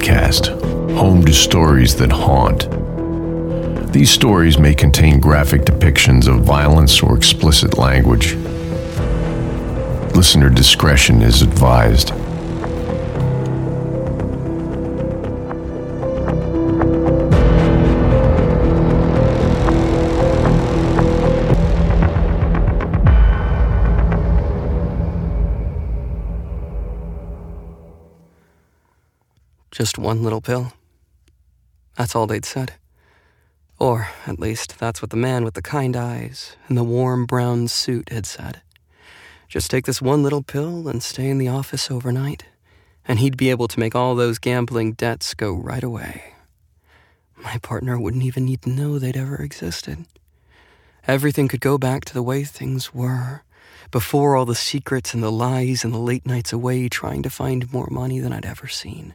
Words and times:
Podcast, 0.00 0.48
home 0.96 1.22
to 1.26 1.32
stories 1.34 1.94
that 1.96 2.10
haunt. 2.10 2.70
These 3.92 4.10
stories 4.10 4.58
may 4.58 4.74
contain 4.74 5.20
graphic 5.20 5.60
depictions 5.60 6.26
of 6.26 6.40
violence 6.40 7.02
or 7.02 7.14
explicit 7.14 7.76
language. 7.76 8.34
Listener 10.16 10.48
discretion 10.48 11.20
is 11.20 11.42
advised. 11.42 12.12
Just 29.70 29.98
one 29.98 30.22
little 30.24 30.40
pill. 30.40 30.72
That's 31.96 32.16
all 32.16 32.26
they'd 32.26 32.44
said. 32.44 32.72
Or, 33.78 34.08
at 34.26 34.40
least, 34.40 34.78
that's 34.78 35.00
what 35.00 35.10
the 35.10 35.16
man 35.16 35.44
with 35.44 35.54
the 35.54 35.62
kind 35.62 35.96
eyes 35.96 36.56
and 36.66 36.76
the 36.76 36.84
warm 36.84 37.24
brown 37.24 37.68
suit 37.68 38.08
had 38.10 38.26
said. 38.26 38.62
Just 39.48 39.70
take 39.70 39.86
this 39.86 40.02
one 40.02 40.22
little 40.22 40.42
pill 40.42 40.88
and 40.88 41.02
stay 41.02 41.28
in 41.28 41.38
the 41.38 41.48
office 41.48 41.90
overnight, 41.90 42.44
and 43.06 43.20
he'd 43.20 43.36
be 43.36 43.50
able 43.50 43.68
to 43.68 43.80
make 43.80 43.94
all 43.94 44.14
those 44.14 44.38
gambling 44.38 44.92
debts 44.92 45.34
go 45.34 45.54
right 45.54 45.82
away. 45.84 46.34
My 47.36 47.58
partner 47.58 47.98
wouldn't 47.98 48.24
even 48.24 48.44
need 48.44 48.62
to 48.62 48.70
know 48.70 48.98
they'd 48.98 49.16
ever 49.16 49.36
existed. 49.36 50.04
Everything 51.06 51.48
could 51.48 51.60
go 51.60 51.78
back 51.78 52.04
to 52.06 52.14
the 52.14 52.22
way 52.22 52.44
things 52.44 52.92
were, 52.92 53.44
before 53.90 54.36
all 54.36 54.44
the 54.44 54.54
secrets 54.54 55.14
and 55.14 55.22
the 55.22 55.32
lies 55.32 55.84
and 55.84 55.94
the 55.94 55.98
late 55.98 56.26
nights 56.26 56.52
away 56.52 56.88
trying 56.88 57.22
to 57.22 57.30
find 57.30 57.72
more 57.72 57.88
money 57.90 58.18
than 58.18 58.32
I'd 58.32 58.44
ever 58.44 58.68
seen. 58.68 59.14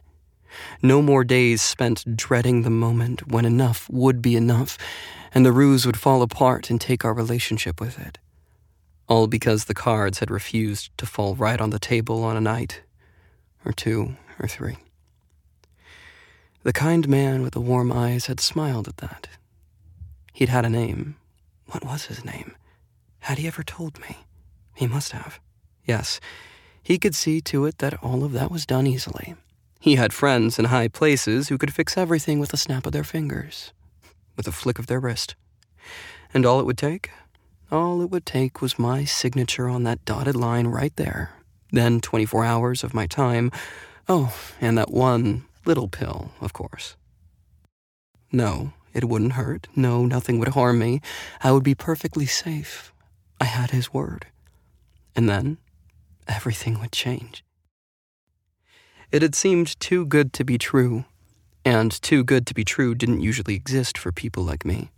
No 0.82 1.02
more 1.02 1.24
days 1.24 1.62
spent 1.62 2.16
dreading 2.16 2.62
the 2.62 2.70
moment 2.70 3.28
when 3.28 3.44
enough 3.44 3.88
would 3.90 4.22
be 4.22 4.36
enough 4.36 4.78
and 5.36 5.44
the 5.44 5.52
ruse 5.52 5.84
would 5.84 5.98
fall 5.98 6.22
apart 6.22 6.70
and 6.70 6.80
take 6.80 7.04
our 7.04 7.12
relationship 7.12 7.80
with 7.80 7.98
it. 7.98 8.18
All 9.08 9.26
because 9.26 9.64
the 9.64 9.74
cards 9.74 10.20
had 10.20 10.30
refused 10.30 10.96
to 10.96 11.06
fall 11.06 11.34
right 11.34 11.60
on 11.60 11.70
the 11.70 11.78
table 11.78 12.24
on 12.24 12.36
a 12.36 12.40
night, 12.40 12.80
or 13.64 13.72
two, 13.72 14.16
or 14.40 14.48
three. 14.48 14.78
The 16.62 16.72
kind 16.72 17.08
man 17.08 17.42
with 17.42 17.52
the 17.52 17.60
warm 17.60 17.92
eyes 17.92 18.26
had 18.26 18.40
smiled 18.40 18.88
at 18.88 18.96
that. 18.96 19.28
He'd 20.32 20.48
had 20.48 20.64
a 20.64 20.70
name. 20.70 21.16
What 21.66 21.84
was 21.84 22.06
his 22.06 22.24
name? 22.24 22.56
Had 23.20 23.38
he 23.38 23.46
ever 23.46 23.62
told 23.62 24.00
me? 24.00 24.24
He 24.74 24.86
must 24.86 25.12
have. 25.12 25.38
Yes, 25.84 26.18
he 26.82 26.98
could 26.98 27.14
see 27.14 27.40
to 27.42 27.66
it 27.66 27.78
that 27.78 28.02
all 28.02 28.24
of 28.24 28.32
that 28.32 28.50
was 28.50 28.66
done 28.66 28.86
easily. 28.86 29.34
He 29.78 29.96
had 29.96 30.12
friends 30.12 30.58
in 30.58 30.66
high 30.66 30.88
places 30.88 31.48
who 31.48 31.58
could 31.58 31.72
fix 31.72 31.96
everything 31.96 32.38
with 32.38 32.52
a 32.52 32.56
snap 32.56 32.86
of 32.86 32.92
their 32.92 33.04
fingers, 33.04 33.72
with 34.36 34.48
a 34.48 34.52
flick 34.52 34.78
of 34.78 34.86
their 34.86 35.00
wrist. 35.00 35.36
And 36.34 36.44
all 36.44 36.60
it 36.60 36.66
would 36.66 36.78
take? 36.78 37.10
All 37.70 38.02
it 38.02 38.10
would 38.10 38.26
take 38.26 38.62
was 38.62 38.78
my 38.78 39.04
signature 39.04 39.68
on 39.68 39.82
that 39.84 40.04
dotted 40.04 40.36
line 40.36 40.66
right 40.66 40.94
there. 40.96 41.32
Then 41.72 42.00
24 42.00 42.44
hours 42.44 42.84
of 42.84 42.94
my 42.94 43.06
time. 43.06 43.50
Oh, 44.08 44.36
and 44.60 44.78
that 44.78 44.90
one 44.90 45.44
little 45.64 45.88
pill, 45.88 46.32
of 46.40 46.52
course. 46.52 46.96
No, 48.32 48.72
it 48.94 49.04
wouldn't 49.04 49.32
hurt. 49.32 49.66
No, 49.74 50.06
nothing 50.06 50.38
would 50.38 50.48
harm 50.48 50.78
me. 50.78 51.00
I 51.42 51.52
would 51.52 51.64
be 51.64 51.74
perfectly 51.74 52.26
safe. 52.26 52.92
I 53.40 53.44
had 53.44 53.70
his 53.70 53.92
word. 53.92 54.26
And 55.14 55.28
then 55.28 55.58
everything 56.28 56.80
would 56.80 56.92
change. 56.92 57.44
It 59.16 59.22
had 59.22 59.34
seemed 59.34 59.80
too 59.80 60.04
good 60.04 60.34
to 60.34 60.44
be 60.44 60.58
true, 60.58 61.06
and 61.64 61.90
too 62.02 62.22
good 62.22 62.46
to 62.48 62.52
be 62.52 62.66
true 62.66 62.94
didn't 62.94 63.22
usually 63.22 63.54
exist 63.54 63.96
for 63.96 64.12
people 64.12 64.42
like 64.42 64.66
me. 64.66 64.90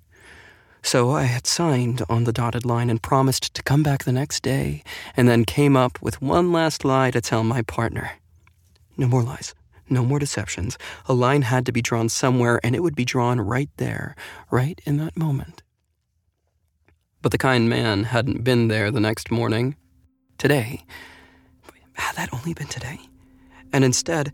So 0.83 1.12
I 1.12 1.23
had 1.23 1.47
signed 1.47 2.03
on 2.09 2.25
the 2.25 2.33
dotted 2.33 2.65
line 2.65 2.91
and 2.91 3.01
promised 3.01 3.55
to 3.55 3.62
come 3.62 3.84
back 3.84 4.03
the 4.03 4.11
next 4.11 4.43
day, 4.43 4.83
and 5.17 5.29
then 5.29 5.45
came 5.45 5.77
up 5.77 6.03
with 6.03 6.21
one 6.21 6.51
last 6.51 6.84
lie 6.84 7.12
to 7.12 7.21
tell 7.21 7.45
my 7.45 7.62
partner. 7.62 8.11
No 8.97 9.06
more 9.06 9.23
lies, 9.23 9.55
no 9.89 10.05
more 10.05 10.19
deceptions. 10.19 10.79
A 11.06 11.15
line 11.15 11.43
had 11.43 11.65
to 11.67 11.73
be 11.73 11.81
drawn 11.81 12.09
somewhere, 12.09 12.59
and 12.65 12.75
it 12.75 12.83
would 12.83 12.97
be 12.97 13.05
drawn 13.05 13.41
right 13.41 13.71
there, 13.77 14.17
right 14.50 14.81
in 14.85 14.97
that 14.97 15.17
moment. 15.17 15.62
But 17.23 17.31
the 17.31 17.39
kind 17.39 17.71
man 17.71 18.03
hadn't 18.03 18.43
been 18.43 18.67
there 18.67 18.91
the 18.91 18.99
next 18.99 19.31
morning. 19.31 19.77
Today. 20.39 20.85
Had 21.93 22.17
that 22.17 22.35
only 22.35 22.53
been 22.53 22.67
today? 22.67 23.07
And 23.73 23.84
instead, 23.84 24.33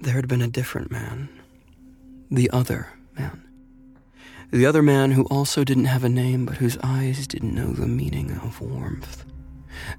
there 0.00 0.14
had 0.14 0.28
been 0.28 0.42
a 0.42 0.48
different 0.48 0.90
man. 0.90 1.28
The 2.30 2.50
other 2.50 2.88
man. 3.16 3.44
The 4.50 4.66
other 4.66 4.82
man 4.82 5.12
who 5.12 5.24
also 5.24 5.64
didn't 5.64 5.86
have 5.86 6.04
a 6.04 6.08
name, 6.08 6.46
but 6.46 6.56
whose 6.56 6.78
eyes 6.82 7.26
didn't 7.26 7.54
know 7.54 7.72
the 7.72 7.86
meaning 7.86 8.32
of 8.42 8.60
warmth. 8.60 9.24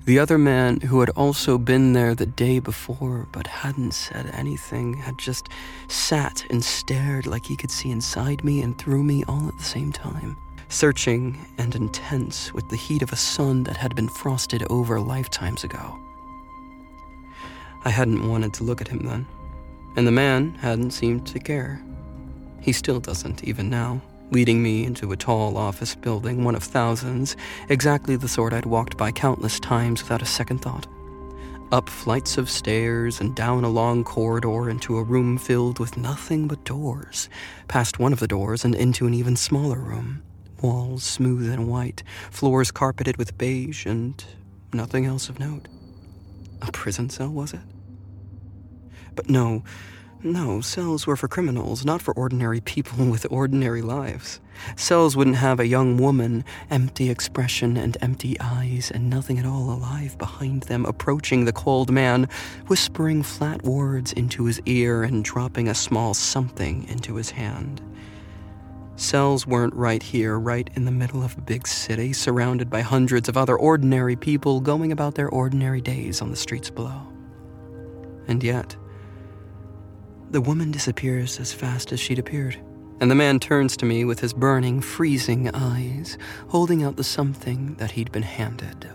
The 0.05 0.19
other 0.19 0.37
man 0.37 0.81
who 0.81 0.99
had 0.99 1.09
also 1.11 1.57
been 1.57 1.93
there 1.93 2.15
the 2.15 2.25
day 2.25 2.59
before, 2.59 3.27
but 3.31 3.47
hadn't 3.47 3.93
said 3.93 4.29
anything, 4.33 4.93
had 4.93 5.17
just 5.19 5.47
sat 5.87 6.43
and 6.49 6.63
stared 6.63 7.27
like 7.27 7.45
he 7.45 7.55
could 7.55 7.71
see 7.71 7.91
inside 7.91 8.43
me 8.43 8.61
and 8.61 8.77
through 8.77 9.03
me 9.03 9.23
all 9.27 9.47
at 9.47 9.57
the 9.57 9.63
same 9.63 9.91
time. 9.91 10.35
Searching 10.67 11.37
and 11.57 11.75
intense 11.75 12.53
with 12.53 12.67
the 12.69 12.75
heat 12.75 13.01
of 13.01 13.13
a 13.13 13.17
sun 13.17 13.63
that 13.63 13.77
had 13.77 13.95
been 13.95 14.09
frosted 14.09 14.63
over 14.69 14.99
lifetimes 14.99 15.63
ago. 15.63 15.97
I 17.85 17.89
hadn't 17.89 18.27
wanted 18.27 18.53
to 18.55 18.63
look 18.63 18.81
at 18.81 18.87
him 18.87 19.05
then, 19.05 19.25
and 19.95 20.05
the 20.05 20.11
man 20.11 20.53
hadn't 20.55 20.91
seemed 20.91 21.25
to 21.27 21.39
care. 21.39 21.81
He 22.61 22.73
still 22.73 22.99
doesn't, 22.99 23.43
even 23.43 23.69
now, 23.69 24.01
leading 24.31 24.61
me 24.61 24.83
into 24.83 25.11
a 25.11 25.17
tall 25.17 25.57
office 25.57 25.95
building, 25.95 26.43
one 26.43 26.55
of 26.55 26.63
thousands, 26.63 27.37
exactly 27.69 28.15
the 28.15 28.27
sort 28.27 28.53
I'd 28.53 28.65
walked 28.65 28.97
by 28.97 29.11
countless 29.11 29.59
times 29.59 30.03
without 30.03 30.21
a 30.21 30.25
second 30.25 30.59
thought. 30.59 30.87
Up 31.71 31.87
flights 31.87 32.37
of 32.37 32.49
stairs 32.49 33.21
and 33.21 33.35
down 33.35 33.63
a 33.63 33.69
long 33.69 34.03
corridor 34.03 34.69
into 34.69 34.97
a 34.97 35.03
room 35.03 35.37
filled 35.37 35.79
with 35.79 35.97
nothing 35.97 36.47
but 36.47 36.65
doors, 36.65 37.29
past 37.67 37.99
one 37.99 38.11
of 38.11 38.19
the 38.19 38.27
doors 38.27 38.65
and 38.65 38.73
into 38.73 39.05
an 39.05 39.13
even 39.13 39.35
smaller 39.35 39.79
room. 39.79 40.23
Walls 40.61 41.03
smooth 41.03 41.49
and 41.49 41.69
white, 41.69 42.03
floors 42.31 42.71
carpeted 42.71 43.17
with 43.17 43.37
beige, 43.37 43.85
and 43.85 44.23
nothing 44.73 45.05
else 45.05 45.29
of 45.29 45.39
note. 45.39 45.67
A 46.61 46.71
prison 46.71 47.09
cell, 47.09 47.29
was 47.29 47.53
it? 47.53 47.61
But 49.15 49.29
no, 49.29 49.63
no, 50.21 50.59
cells 50.59 51.07
were 51.07 51.15
for 51.15 51.29
criminals, 51.29 51.85
not 51.85 52.01
for 52.01 52.13
ordinary 52.13 52.59
people 52.59 53.05
with 53.09 53.25
ordinary 53.29 53.81
lives. 53.81 54.41
Cells 54.75 55.15
wouldn't 55.15 55.37
have 55.37 55.61
a 55.61 55.67
young 55.67 55.95
woman, 55.95 56.43
empty 56.69 57.09
expression 57.09 57.77
and 57.77 57.97
empty 58.01 58.37
eyes, 58.41 58.91
and 58.91 59.09
nothing 59.09 59.39
at 59.39 59.45
all 59.45 59.71
alive 59.71 60.17
behind 60.17 60.63
them, 60.63 60.85
approaching 60.85 61.45
the 61.45 61.53
cold 61.53 61.89
man, 61.89 62.27
whispering 62.67 63.23
flat 63.23 63.63
words 63.63 64.11
into 64.11 64.43
his 64.43 64.61
ear 64.65 65.03
and 65.03 65.23
dropping 65.23 65.69
a 65.69 65.75
small 65.75 66.13
something 66.13 66.85
into 66.89 67.15
his 67.15 67.31
hand. 67.31 67.81
Cells 68.99 69.47
weren't 69.47 69.73
right 69.75 70.03
here, 70.03 70.37
right 70.37 70.69
in 70.75 70.83
the 70.83 70.91
middle 70.91 71.23
of 71.23 71.37
a 71.37 71.41
big 71.41 71.65
city, 71.65 72.11
surrounded 72.11 72.69
by 72.69 72.81
hundreds 72.81 73.29
of 73.29 73.37
other 73.37 73.57
ordinary 73.57 74.17
people 74.17 74.59
going 74.59 74.91
about 74.91 75.15
their 75.15 75.29
ordinary 75.29 75.79
days 75.79 76.21
on 76.21 76.31
the 76.31 76.35
streets 76.35 76.69
below. 76.69 77.07
And 78.27 78.43
yet, 78.43 78.75
the 80.31 80.41
woman 80.41 80.71
disappears 80.71 81.39
as 81.39 81.53
fast 81.53 81.93
as 81.93 81.99
she'd 82.01 82.19
appeared, 82.19 82.57
and 82.99 83.09
the 83.09 83.15
man 83.15 83.39
turns 83.39 83.77
to 83.77 83.85
me 83.85 84.03
with 84.03 84.19
his 84.19 84.33
burning, 84.33 84.81
freezing 84.81 85.49
eyes, 85.55 86.17
holding 86.49 86.83
out 86.83 86.97
the 86.97 87.03
something 87.05 87.75
that 87.75 87.91
he'd 87.91 88.11
been 88.11 88.21
handed. 88.21 88.89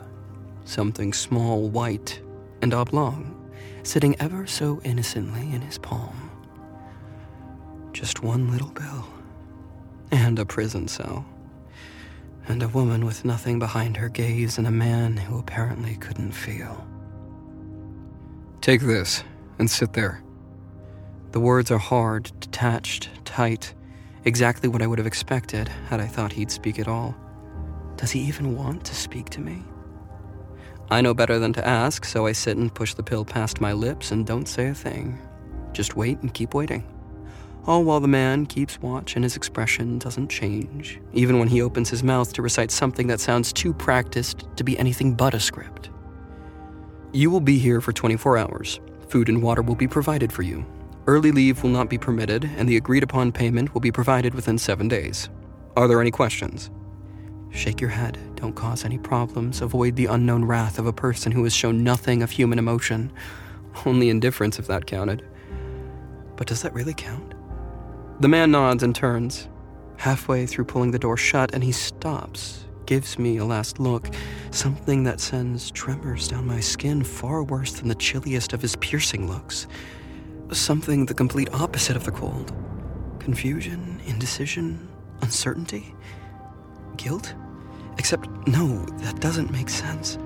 Something 0.67 1.15
small, 1.15 1.71
white, 1.71 2.21
and 2.61 2.75
oblong, 2.75 3.51
sitting 3.85 4.17
ever 4.21 4.47
so 4.47 4.83
innocently 4.85 5.51
in 5.55 5.63
his 5.63 5.79
palm. 5.79 6.31
Just 7.95 8.23
one 8.23 8.51
little 8.51 8.71
bill 8.71 9.14
and 10.15 10.39
a 10.39 10.47
prison 10.47 10.87
cell. 10.87 11.27
And 12.47 12.63
a 12.63 12.69
woman 12.69 13.05
with 13.05 13.25
nothing 13.25 13.59
behind 13.59 13.97
her 13.97 14.09
gaze, 14.09 14.59
and 14.59 14.67
a 14.67 14.71
man 14.71 15.17
who 15.17 15.39
apparently 15.39 15.97
couldn't 15.97 16.33
feel. 16.33 16.87
Take 18.61 18.83
this 18.83 19.25
and 19.59 19.69
sit 19.69 19.93
there. 19.93 20.23
The 21.33 21.41
words 21.41 21.71
are 21.71 21.79
hard, 21.79 22.31
detached, 22.39 23.11
tight, 23.25 23.75
exactly 24.25 24.69
what 24.69 24.83
I 24.83 24.87
would 24.87 24.99
have 24.99 25.07
expected 25.07 25.69
had 25.89 26.01
I 26.01 26.07
thought 26.07 26.33
he'd 26.33 26.51
speak 26.51 26.79
at 26.79 26.89
all. 26.89 27.17
Does 27.97 28.13
he 28.13 28.21
even 28.21 28.57
want 28.57 28.85
to 28.85 28.95
speak 28.95 29.31
to 29.31 29.41
me? 29.41 29.65
I 30.91 31.01
know 31.01 31.15
better 31.15 31.41
than 31.41 31.53
to 31.55 31.67
ask, 31.67 32.05
so 32.05 32.27
I 32.27 32.33
sit 32.33 32.57
and 32.57 32.73
push 32.73 32.95
the 32.95 33.03
pill 33.03 33.25
past 33.25 33.61
my 33.61 33.73
lips 33.73 34.13
and 34.13 34.27
don't 34.27 34.47
say 34.47 34.69
a 34.69 34.75
thing. 34.75 35.19
Just 35.73 35.97
wait 35.97 36.21
and 36.21 36.33
keep 36.33 36.55
waiting 36.55 36.85
all 37.67 37.85
while 37.85 38.01
the 38.01 38.09
man 38.09 38.47
keeps 38.47 38.81
watch 38.83 39.17
and 39.17 39.25
his 39.25 39.37
expression 39.37 39.99
doesn't 39.99 40.29
change, 40.29 41.01
even 41.13 41.39
when 41.39 41.49
he 41.49 41.63
opens 41.63 41.89
his 41.89 42.03
mouth 42.03 42.33
to 42.33 42.43
recite 42.43 42.71
something 42.71 43.07
that 43.07 43.21
sounds 43.21 43.53
too 43.53 43.73
practiced 43.73 44.45
to 44.57 44.65
be 44.65 44.79
anything 44.79 45.15
but 45.15 45.35
a 45.35 45.41
script. 45.41 45.91
You 47.13 47.31
will 47.31 47.41
be 47.41 47.59
here 47.59 47.81
for 47.81 47.93
24 47.93 48.39
hours. 48.39 48.81
Food 49.09 49.29
and 49.29 49.43
water 49.43 49.63
will 49.63 49.77
be 49.77 49.89
provided 49.89 50.33
for 50.33 50.43
you. 50.43 50.67
Early 51.07 51.33
leave 51.33 51.63
will 51.63 51.71
not 51.71 51.89
be 51.89 51.99
permitted, 51.99 52.45
and 52.57 52.69
the 52.69 52.77
agreed 52.77 53.03
upon 53.03 53.31
payment 53.31 53.73
will 53.73 53.81
be 53.81 53.93
provided 53.93 54.35
within 54.35 54.59
seven 54.59 54.89
days. 54.89 55.29
Are 55.77 55.87
there 55.87 56.01
any 56.01 56.11
questions? 56.11 56.71
Shake 57.51 57.81
your 57.81 57.91
head. 57.91 58.19
Don't 58.35 58.55
cause 58.55 58.85
any 58.85 58.99
problems. 58.99 59.61
Avoid 59.61 59.97
the 59.97 60.07
unknown 60.07 60.45
wrath 60.45 60.79
of 60.79 60.87
a 60.87 60.93
person 60.93 61.31
who 61.31 61.45
has 61.45 61.55
shown 61.55 61.85
nothing 61.85 62.23
of 62.23 62.31
human 62.31 62.59
emotion. 62.59 63.13
Only 63.87 64.09
indifference, 64.09 64.59
if 64.59 64.67
that 64.67 64.87
counted. 64.87 65.25
But 66.37 66.47
does 66.47 66.63
that 66.63 66.75
really 66.75 66.95
count? 66.95 67.34
The 68.21 68.29
man 68.29 68.53
nods 68.53 68.85
and 68.85 68.95
turns, 68.95 69.49
halfway 69.97 70.47
through 70.47 70.67
pulling 70.67 70.93
the 70.93 70.99
door 71.01 71.17
shut, 71.17 71.53
and 71.53 71.65
he 71.65 71.73
stops, 71.73 72.65
gives 72.87 73.19
me 73.19 73.39
a 73.39 73.45
last 73.45 73.81
look, 73.81 74.09
something 74.53 75.03
that 75.03 75.19
sends 75.19 75.73
tremors 75.73 76.29
down 76.29 76.47
my 76.47 76.61
skin 76.61 77.03
far 77.03 77.43
worse 77.43 77.73
than 77.73 77.89
the 77.89 77.95
chilliest 77.97 78.53
of 78.53 78.63
his 78.63 78.77
piercing 78.77 79.27
looks. 79.27 79.67
Something 80.53 81.07
the 81.07 81.15
complete 81.15 81.53
opposite 81.53 81.97
of 81.97 82.05
the 82.05 82.13
cold 82.13 82.53
confusion, 83.19 84.01
indecision, 84.07 84.89
uncertainty, 85.23 85.95
guilt. 86.97 87.35
Except, 87.99 88.29
no, 88.47 88.85
that 88.99 89.19
doesn't 89.21 89.51
make 89.51 89.71
sense. 89.71 90.17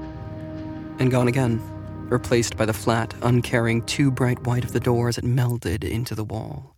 And 0.98 1.10
gone 1.10 1.28
again 1.28 1.62
replaced 2.10 2.56
by 2.56 2.66
the 2.66 2.72
flat, 2.72 3.14
uncaring, 3.22 3.82
too 3.82 4.10
bright 4.10 4.44
white 4.46 4.64
of 4.64 4.72
the 4.72 4.80
door 4.80 5.08
as 5.08 5.18
it 5.18 5.24
melded 5.24 5.84
into 5.84 6.14
the 6.14 6.24
wall. 6.24 6.74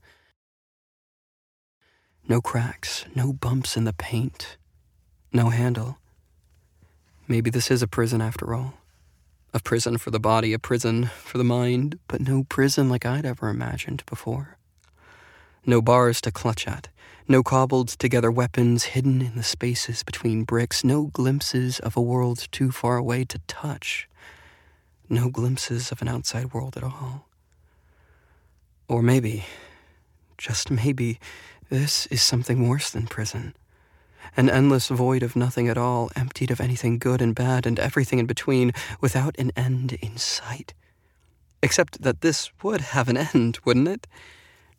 No 2.31 2.41
cracks, 2.41 3.07
no 3.13 3.33
bumps 3.33 3.77
in 3.77 3.83
the 3.83 3.93
paint, 3.93 4.57
no 5.33 5.49
handle. 5.49 5.99
Maybe 7.27 7.51
this 7.51 7.73
is 7.73 7.83
a 7.83 7.89
prison 7.89 8.23
after 8.23 8.55
all. 8.55 8.75
A 9.53 9.59
prison 9.59 9.99
for 9.99 10.13
the 10.13 10.21
body, 10.21 10.53
a 10.53 10.59
prison 10.61 11.07
for 11.07 11.39
the 11.39 11.51
mind, 11.59 11.99
but 12.07 12.21
no 12.21 12.45
prison 12.45 12.89
like 12.89 13.05
I'd 13.05 13.27
ever 13.27 13.49
imagined 13.49 14.05
before. 14.07 14.57
No 15.67 15.83
bars 15.83 16.21
to 16.21 16.31
clutch 16.31 16.69
at, 16.69 16.87
no 17.27 17.43
cobbled 17.43 17.89
together 17.89 18.31
weapons 18.31 18.85
hidden 18.95 19.21
in 19.23 19.35
the 19.35 19.43
spaces 19.43 20.05
between 20.05 20.45
bricks, 20.45 20.85
no 20.85 21.07
glimpses 21.07 21.81
of 21.81 21.97
a 21.97 22.01
world 22.01 22.47
too 22.53 22.71
far 22.71 22.97
away 22.97 23.25
to 23.25 23.41
touch 23.49 24.09
no 25.09 25.31
glimpses 25.31 25.91
of 25.91 26.01
an 26.01 26.07
outside 26.07 26.55
world 26.55 26.77
at 26.77 26.85
all. 26.85 27.27
Or 28.87 29.03
maybe, 29.03 29.47
just 30.39 30.71
maybe, 30.71 31.19
this 31.71 32.07
is 32.07 32.23
something 32.23 32.69
worse 32.69 32.91
than 32.91 33.07
prison. 33.07 33.55
An 34.37 34.51
endless 34.51 34.89
void 34.89 35.23
of 35.23 35.37
nothing 35.37 35.69
at 35.69 35.79
all, 35.79 36.11
emptied 36.15 36.51
of 36.51 36.61
anything 36.61 36.99
good 36.99 37.23
and 37.23 37.35
bad 37.35 37.67
and 37.67 37.79
everything 37.79 38.19
in 38.19 38.27
between, 38.27 38.73
without 39.01 39.37
an 39.39 39.53
end 39.57 39.95
in 40.03 40.17
sight. 40.17 40.75
Except 41.63 42.03
that 42.03 42.21
this 42.21 42.51
would 42.63 42.81
have 42.81 43.09
an 43.09 43.17
end, 43.17 43.59
wouldn't 43.65 43.89
it? 43.89 44.07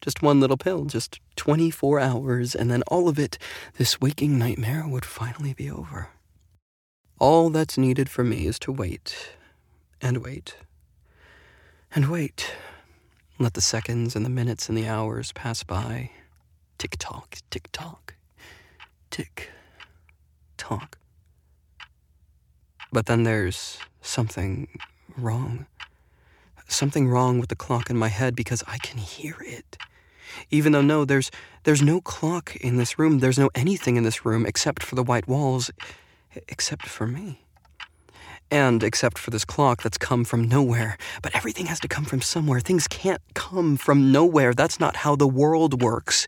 Just 0.02 0.22
one 0.22 0.40
little 0.40 0.58
pill, 0.58 0.86
just 0.86 1.20
24 1.36 2.00
hours, 2.00 2.56
and 2.56 2.72
then 2.72 2.84
all 2.88 3.08
of 3.08 3.20
it, 3.20 3.38
this 3.78 4.02
waking 4.02 4.38
nightmare, 4.38 4.86
would 4.88 5.06
finally 5.06 5.54
be 5.54 5.70
over. 5.70 6.10
All 7.20 7.50
that's 7.50 7.78
needed 7.78 8.10
for 8.10 8.24
me 8.24 8.48
is 8.48 8.58
to 8.60 8.72
wait 8.72 9.34
and 10.02 10.18
wait. 10.24 10.56
And 11.94 12.10
wait. 12.10 12.54
Let 13.38 13.54
the 13.54 13.62
seconds 13.62 14.16
and 14.16 14.26
the 14.26 14.30
minutes 14.30 14.70
and 14.70 14.78
the 14.78 14.88
hours 14.88 15.32
pass 15.32 15.64
by. 15.64 16.12
Tick 16.82 16.96
tock, 16.98 17.38
tick 17.52 17.72
tock, 17.72 18.16
tick 19.12 19.52
tock. 20.58 20.98
But 22.92 23.06
then 23.06 23.22
there's 23.22 23.78
something 24.02 24.68
wrong. 25.16 25.68
Something 26.68 27.08
wrong 27.08 27.38
with 27.38 27.50
the 27.50 27.56
clock 27.56 27.92
in 27.92 27.98
my 27.98 28.08
head 28.08 28.36
because 28.36 28.64
I 28.66 28.80
can 28.80 28.98
hear 28.98 29.36
it. 29.42 29.78
Even 30.50 30.72
though 30.72 30.82
no, 30.82 31.06
there's 31.06 31.30
there's 31.66 31.84
no 31.84 32.02
clock 32.02 32.56
in 32.56 32.78
this 32.78 32.98
room. 32.98 33.20
There's 33.20 33.38
no 33.38 33.52
anything 33.54 33.96
in 33.96 34.04
this 34.04 34.26
room 34.26 34.48
except 34.48 34.82
for 34.82 34.96
the 34.96 35.04
white 35.04 35.28
walls, 35.28 35.70
except 36.48 36.88
for 36.88 37.06
me. 37.06 37.46
And 38.50 38.82
except 38.82 39.20
for 39.20 39.30
this 39.30 39.46
clock 39.46 39.84
that's 39.84 40.00
come 40.00 40.24
from 40.24 40.50
nowhere. 40.50 40.98
But 41.22 41.36
everything 41.36 41.68
has 41.68 41.80
to 41.82 41.88
come 41.88 42.06
from 42.06 42.22
somewhere. 42.22 42.60
Things 42.60 42.88
can't 42.88 43.22
come 43.36 43.78
from 43.78 44.12
nowhere. 44.12 44.56
That's 44.56 44.80
not 44.80 44.96
how 44.96 45.16
the 45.16 45.28
world 45.28 45.84
works. 45.84 46.26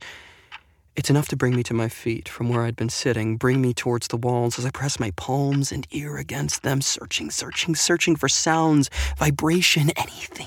It's 0.95 1.09
enough 1.09 1.27
to 1.29 1.35
bring 1.35 1.55
me 1.55 1.63
to 1.63 1.73
my 1.73 1.89
feet 1.89 2.29
from 2.29 2.49
where 2.49 2.61
I'd 2.61 2.75
been 2.75 2.89
sitting, 2.89 3.35
bring 3.35 3.61
me 3.61 3.73
towards 3.73 4.09
the 4.09 4.17
walls 4.17 4.59
as 4.59 4.65
I 4.65 4.69
press 4.69 4.99
my 4.99 5.09
palms 5.15 5.71
and 5.71 5.87
ear 5.89 6.17
against 6.17 6.61
them, 6.61 6.81
searching, 6.81 7.31
searching, 7.31 7.73
searching 7.73 8.15
for 8.15 8.29
sounds, 8.29 8.91
vibration, 9.17 9.89
anything. 9.95 10.45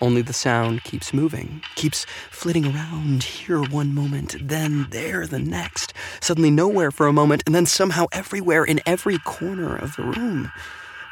Only 0.00 0.22
the 0.22 0.32
sound 0.32 0.84
keeps 0.84 1.12
moving, 1.12 1.60
keeps 1.74 2.06
flitting 2.30 2.64
around 2.64 3.24
here 3.24 3.62
one 3.62 3.94
moment, 3.94 4.36
then 4.40 4.86
there 4.88 5.26
the 5.26 5.38
next, 5.38 5.92
suddenly 6.20 6.50
nowhere 6.50 6.90
for 6.90 7.06
a 7.06 7.12
moment, 7.12 7.42
and 7.44 7.54
then 7.54 7.66
somehow 7.66 8.06
everywhere 8.10 8.64
in 8.64 8.80
every 8.86 9.18
corner 9.18 9.76
of 9.76 9.96
the 9.96 10.02
room. 10.02 10.50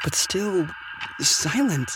But 0.02 0.14
still 0.14 0.66
silent. 1.20 1.90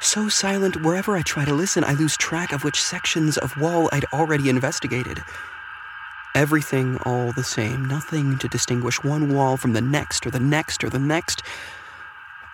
So 0.00 0.28
silent, 0.28 0.82
wherever 0.82 1.16
I 1.16 1.22
try 1.22 1.44
to 1.44 1.54
listen, 1.54 1.84
I 1.84 1.94
lose 1.94 2.16
track 2.16 2.52
of 2.52 2.64
which 2.64 2.80
sections 2.80 3.36
of 3.36 3.56
wall 3.56 3.88
I'd 3.92 4.04
already 4.06 4.48
investigated. 4.48 5.18
Everything 6.34 6.98
all 7.04 7.32
the 7.32 7.44
same, 7.44 7.84
nothing 7.86 8.38
to 8.38 8.48
distinguish 8.48 9.02
one 9.02 9.34
wall 9.34 9.56
from 9.56 9.72
the 9.72 9.80
next 9.80 10.26
or 10.26 10.30
the 10.30 10.38
next 10.38 10.84
or 10.84 10.90
the 10.90 10.98
next, 10.98 11.42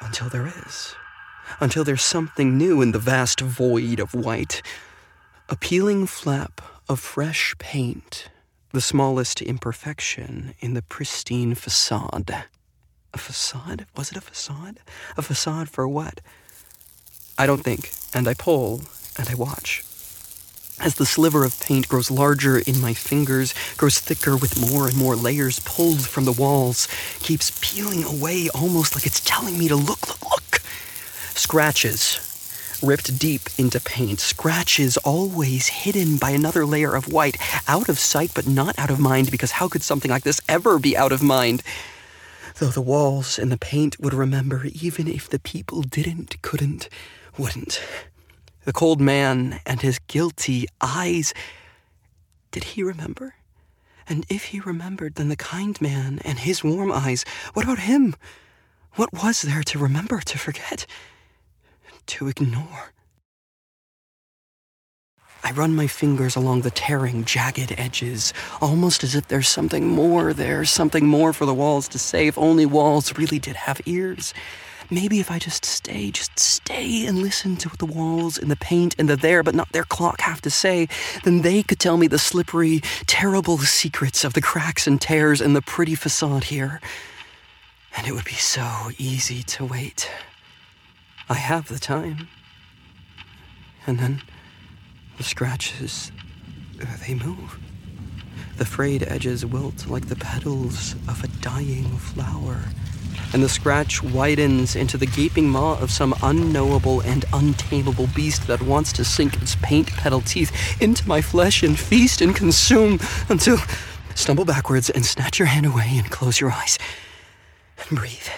until 0.01 0.29
there 0.29 0.47
is 0.47 0.95
until 1.61 1.85
there's 1.85 2.03
something 2.03 2.57
new 2.57 2.83
in 2.83 2.93
the 2.93 2.99
vast 2.99 3.41
void 3.41 4.01
of 4.01 4.15
white. 4.15 4.63
A 5.49 5.57
peeling 5.57 6.07
flap 6.07 6.61
of 6.89 7.01
fresh 7.01 7.55
paint, 7.59 8.29
the 8.73 8.81
smallest 8.81 9.43
imperfection 9.43 10.55
in 10.61 10.75
the 10.75 10.83
pristine 10.83 11.55
facade. 11.55 12.45
A 13.13 13.19
facade? 13.19 13.87
Was 13.97 14.11
it 14.11 14.17
a 14.17 14.21
facade? 14.21 14.81
A 15.17 15.23
facade 15.23 15.69
for 15.69 15.87
what? 15.87 16.21
I 17.37 17.47
don't 17.47 17.65
think, 17.65 17.91
and 18.13 18.29
I 18.29 18.35
pull, 18.35 18.83
and 19.19 19.29
I 19.29 19.35
watch. 19.35 19.85
As 20.81 20.97
the 20.97 21.07
sliver 21.07 21.45
of 21.45 21.61
paint 21.61 21.89
grows 21.89 22.11
larger 22.11 22.59
in 22.59 22.81
my 22.81 22.95
fingers, 22.95 23.55
grows 23.77 23.99
thicker 23.99 24.37
with 24.37 24.61
more 24.71 24.89
and 24.89 24.97
more 24.97 25.17
layers 25.17 25.61
pulled 25.61 26.07
from 26.07 26.25
the 26.25 26.33
walls, 26.33 26.89
keeps 27.21 27.57
peeling 27.61 28.05
away 28.05 28.49
almost 28.55 28.95
like 28.95 29.07
it's 29.07 29.21
telling 29.21 29.59
me 29.59 29.69
to 29.69 29.77
look, 29.77 30.09
look, 30.09 30.31
look. 30.31 30.61
Scratches 31.35 32.21
ripped 32.83 33.19
deep 33.19 33.43
into 33.57 33.81
paint, 33.81 34.21
scratches 34.21 34.97
always 34.99 35.69
hidden 35.69 36.19
by 36.19 36.31
another 36.31 36.67
layer 36.67 36.95
of 36.95 37.13
white, 37.13 37.39
out 37.67 37.89
of 37.89 37.99
sight 37.99 38.33
but 38.35 38.47
not 38.47 38.79
out 38.79 38.91
of 38.91 39.01
mind, 39.01 39.31
because 39.31 39.53
how 39.53 39.69
could 39.69 39.83
something 39.83 40.11
like 40.11 40.25
this 40.25 40.41
ever 40.49 40.79
be 40.79 40.97
out 40.97 41.13
of 41.13 41.23
mind? 41.23 41.63
Though 42.59 42.69
the 42.69 42.81
walls 42.81 43.39
and 43.39 43.51
the 43.51 43.59
paint 43.59 43.99
would 43.99 44.15
remember, 44.15 44.67
even 44.67 45.09
if 45.09 45.29
the 45.29 45.39
people 45.39 45.83
didn't, 45.83 46.41
couldn't, 46.43 46.89
wouldn't. 47.39 47.83
The 48.65 48.73
cold 48.73 49.01
man 49.01 49.61
and 49.67 49.81
his 49.81 49.99
guilty 50.07 50.67
eyes. 50.81 51.35
Did 52.51 52.65
he 52.65 52.83
remember? 52.83 53.35
And 54.09 54.27
if 54.29 54.45
he 54.47 54.61
remembered, 54.61 55.15
then 55.15 55.29
the 55.29 55.37
kind 55.37 55.81
man 55.81 56.21
and 56.25 56.39
his 56.39 56.63
warm 56.63 56.93
eyes, 56.93 57.25
what 57.55 57.65
about 57.65 57.81
him? 57.81 58.15
What 58.95 59.13
was 59.13 59.43
there 59.43 59.63
to 59.63 59.79
remember, 59.79 60.21
to 60.21 60.39
forget? 60.39 60.87
to 62.07 62.29
ignore. 62.29 62.93
I 65.43 65.51
run 65.53 65.77
my 65.77 65.87
fingers 65.87 66.37
along 66.37 66.63
the 66.63 66.71
tearing, 66.71 67.25
jagged 67.25 67.75
edges, 67.77 68.33
almost 68.63 69.05
as 69.05 69.15
if 69.15 69.29
there's 69.29 69.49
something 69.49 69.87
more 69.87 70.33
there, 70.33 70.65
something 70.65 71.07
more 71.07 71.35
for 71.35 71.45
the 71.45 71.53
walls 71.53 71.87
to 71.89 71.99
say, 71.99 72.27
if 72.27 72.39
only 72.39 72.65
walls 72.65 73.17
really 73.19 73.39
did 73.39 73.57
have 73.57 73.81
ears. 73.85 74.33
Maybe 74.91 75.19
if 75.19 75.31
I 75.31 75.39
just 75.39 75.65
stay, 75.65 76.11
just 76.11 76.39
stay 76.39 77.07
and 77.07 77.19
listen 77.19 77.57
to 77.57 77.69
what 77.69 77.79
the 77.79 77.87
walls 77.87 78.39
and 78.39 78.51
the 78.51 78.57
paint 78.57 78.95
and 78.99 79.09
the 79.09 79.17
there 79.17 79.43
but 79.43 79.55
not 79.55 79.73
there 79.73 79.85
clock 79.85 80.21
have 80.21 80.41
to 80.43 80.51
say, 80.51 80.89
then 81.25 81.43
they 81.43 81.63
could 81.63 81.79
tell 81.79 81.97
me 81.97 82.07
the 82.07 82.19
slippery, 82.19 82.81
terrible 83.07 83.59
secrets 83.59 84.25
of 84.25 84.35
the 84.35 84.43
cracks 84.43 84.87
and 84.87 85.01
tears 85.01 85.41
in 85.41 85.55
the 85.55 85.63
pretty 85.63 85.95
facade 85.95 86.45
here. 86.45 86.81
And 87.97 88.07
it 88.07 88.13
would 88.13 88.25
be 88.25 88.33
so 88.33 88.91
easy 88.99 89.43
to 89.45 89.65
wait. 89.65 90.11
I 91.29 91.35
have 91.35 91.69
the 91.69 91.79
time. 91.79 92.29
And 93.87 93.99
then 93.99 94.23
the 95.17 95.23
scratches, 95.23 96.11
uh, 96.81 96.87
they 97.07 97.15
move. 97.15 97.59
The 98.57 98.65
frayed 98.65 99.03
edges 99.05 99.45
wilt 99.45 99.87
like 99.87 100.09
the 100.09 100.17
petals 100.17 100.95
of 101.09 101.23
a 101.25 101.29
dying 101.41 101.97
flower, 101.99 102.61
and 103.35 103.43
the 103.43 103.49
scratch 103.49 104.01
widens 104.01 104.77
into 104.77 104.97
the 104.97 105.07
gaping 105.07 105.51
maw 105.51 105.77
of 105.81 105.91
some 105.91 106.15
unknowable 106.23 107.01
and 107.01 107.25
untamable 107.33 108.07
beast 108.15 108.47
that 108.47 108.63
wants 108.63 108.93
to 108.93 109.05
sink 109.05 109.43
its 109.43 109.57
paint 109.57 109.91
petal 109.91 110.21
teeth 110.21 110.81
into 110.81 111.07
my 111.09 111.21
flesh 111.21 111.65
and 111.65 111.77
feast 111.77 112.21
and 112.21 112.37
consume 112.37 113.01
until 113.29 113.59
stumble 114.15 114.45
backwards 114.45 114.89
and 114.89 115.05
snatch 115.05 115.41
your 115.41 115.49
hand 115.49 115.67
away 115.67 115.91
and 115.97 116.13
close 116.13 116.41
your 116.41 116.53
eyes 116.53 116.79
and 117.89 117.99
breathe 117.99 118.29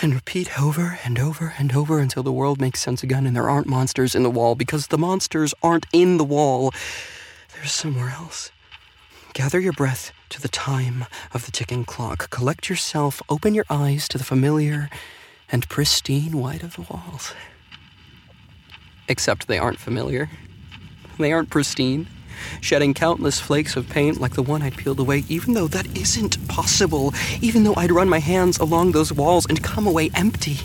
and 0.00 0.14
repeat 0.14 0.58
over 0.58 0.98
and 1.04 1.18
over 1.18 1.54
and 1.58 1.76
over 1.76 1.98
until 1.98 2.22
the 2.22 2.32
world 2.32 2.58
makes 2.58 2.80
sense 2.80 3.02
again 3.02 3.26
and 3.26 3.36
there 3.36 3.50
aren't 3.50 3.66
monsters 3.66 4.14
in 4.14 4.22
the 4.22 4.30
wall 4.30 4.54
because 4.54 4.86
the 4.86 4.98
monsters 4.98 5.52
aren't 5.62 5.84
in 5.92 6.16
the 6.16 6.24
wall. 6.24 6.72
They're 7.54 7.66
somewhere 7.66 8.08
else. 8.08 8.50
Gather 9.34 9.60
your 9.60 9.74
breath 9.74 10.12
to 10.30 10.40
the 10.40 10.48
time 10.48 11.06
of 11.32 11.44
the 11.46 11.52
ticking 11.52 11.84
clock. 11.84 12.30
Collect 12.30 12.68
yourself, 12.68 13.22
open 13.28 13.54
your 13.54 13.64
eyes 13.70 14.08
to 14.08 14.18
the 14.18 14.24
familiar 14.24 14.88
and 15.50 15.68
pristine 15.68 16.32
white 16.32 16.62
of 16.62 16.74
the 16.74 16.82
walls. 16.82 17.32
Except 19.08 19.48
they 19.48 19.58
aren't 19.58 19.78
familiar. 19.78 20.28
They 21.18 21.32
aren't 21.32 21.50
pristine, 21.50 22.06
shedding 22.60 22.94
countless 22.94 23.40
flakes 23.40 23.76
of 23.76 23.88
paint 23.88 24.20
like 24.20 24.34
the 24.34 24.42
one 24.42 24.62
I'd 24.62 24.76
peeled 24.76 25.00
away, 25.00 25.24
even 25.28 25.54
though 25.54 25.68
that 25.68 25.96
isn't 25.96 26.46
possible, 26.48 27.14
even 27.40 27.64
though 27.64 27.74
I'd 27.76 27.90
run 27.90 28.08
my 28.08 28.20
hands 28.20 28.58
along 28.58 28.92
those 28.92 29.12
walls 29.12 29.46
and 29.46 29.62
come 29.62 29.86
away 29.86 30.10
empty. 30.14 30.58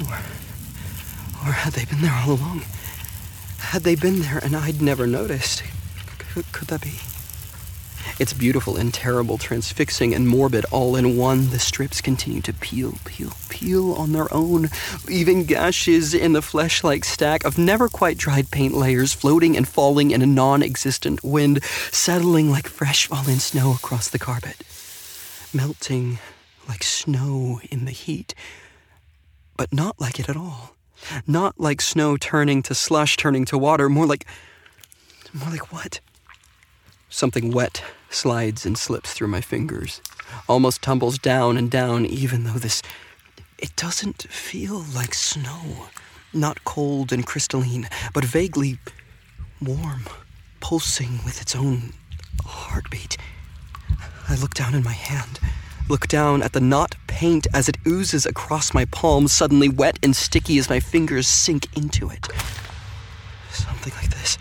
Or, 0.00 0.18
or 1.46 1.52
had 1.52 1.72
they 1.74 1.84
been 1.84 2.00
there 2.00 2.12
all 2.12 2.32
along? 2.32 2.62
Had 3.58 3.82
they 3.82 3.96
been 3.96 4.20
there 4.20 4.38
and 4.38 4.54
I'd 4.54 4.80
never 4.80 5.06
noticed? 5.06 5.64
Could, 6.18 6.50
could 6.52 6.68
that 6.68 6.82
be? 6.82 6.92
It's 8.20 8.32
beautiful 8.32 8.76
and 8.76 8.94
terrible, 8.94 9.38
transfixing 9.38 10.14
and 10.14 10.28
morbid 10.28 10.64
all 10.70 10.94
in 10.94 11.16
one. 11.16 11.50
The 11.50 11.58
strips 11.58 12.00
continue 12.00 12.40
to 12.42 12.52
peel, 12.52 12.94
peel, 13.04 13.32
peel 13.48 13.92
on 13.94 14.12
their 14.12 14.32
own, 14.32 14.70
leaving 15.08 15.44
gashes 15.46 16.14
in 16.14 16.32
the 16.32 16.40
flesh 16.40 16.84
like 16.84 17.04
stack 17.04 17.44
of 17.44 17.58
never 17.58 17.88
quite 17.88 18.16
dried 18.16 18.52
paint 18.52 18.72
layers 18.72 19.12
floating 19.12 19.56
and 19.56 19.66
falling 19.66 20.12
in 20.12 20.22
a 20.22 20.26
non 20.26 20.62
existent 20.62 21.24
wind, 21.24 21.64
settling 21.90 22.50
like 22.50 22.68
fresh 22.68 23.08
fallen 23.08 23.40
snow 23.40 23.72
across 23.72 24.08
the 24.08 24.18
carpet, 24.20 24.62
melting 25.52 26.20
like 26.68 26.84
snow 26.84 27.60
in 27.68 27.84
the 27.84 27.90
heat, 27.90 28.32
but 29.56 29.72
not 29.72 30.00
like 30.00 30.20
it 30.20 30.28
at 30.28 30.36
all. 30.36 30.76
Not 31.26 31.58
like 31.58 31.80
snow 31.80 32.16
turning 32.16 32.62
to 32.62 32.76
slush, 32.76 33.16
turning 33.16 33.44
to 33.46 33.58
water, 33.58 33.88
more 33.88 34.06
like. 34.06 34.24
more 35.32 35.50
like 35.50 35.72
what? 35.72 35.98
Something 37.10 37.50
wet 37.50 37.82
slides 38.14 38.64
and 38.64 38.78
slips 38.78 39.12
through 39.12 39.28
my 39.28 39.40
fingers, 39.40 40.00
almost 40.48 40.82
tumbles 40.82 41.18
down 41.18 41.56
and 41.56 41.70
down, 41.70 42.06
even 42.06 42.44
though 42.44 42.52
this. 42.58 42.82
It 43.58 43.74
doesn't 43.76 44.22
feel 44.24 44.84
like 44.94 45.14
snow. 45.14 45.88
Not 46.32 46.64
cold 46.64 47.12
and 47.12 47.26
crystalline, 47.26 47.88
but 48.12 48.24
vaguely 48.24 48.78
warm, 49.62 50.04
pulsing 50.60 51.20
with 51.24 51.40
its 51.40 51.54
own 51.54 51.92
heartbeat. 52.44 53.16
I 54.28 54.34
look 54.36 54.54
down 54.54 54.74
in 54.74 54.82
my 54.82 54.92
hand, 54.92 55.38
look 55.88 56.08
down 56.08 56.42
at 56.42 56.52
the 56.52 56.60
not 56.60 56.96
paint 57.06 57.46
as 57.54 57.68
it 57.68 57.76
oozes 57.86 58.26
across 58.26 58.74
my 58.74 58.84
palm, 58.86 59.28
suddenly 59.28 59.68
wet 59.68 59.98
and 60.02 60.16
sticky 60.16 60.58
as 60.58 60.68
my 60.68 60.80
fingers 60.80 61.28
sink 61.28 61.68
into 61.76 62.10
it. 62.10 62.26
Something 63.50 63.92
like 63.94 64.10
this. 64.10 64.38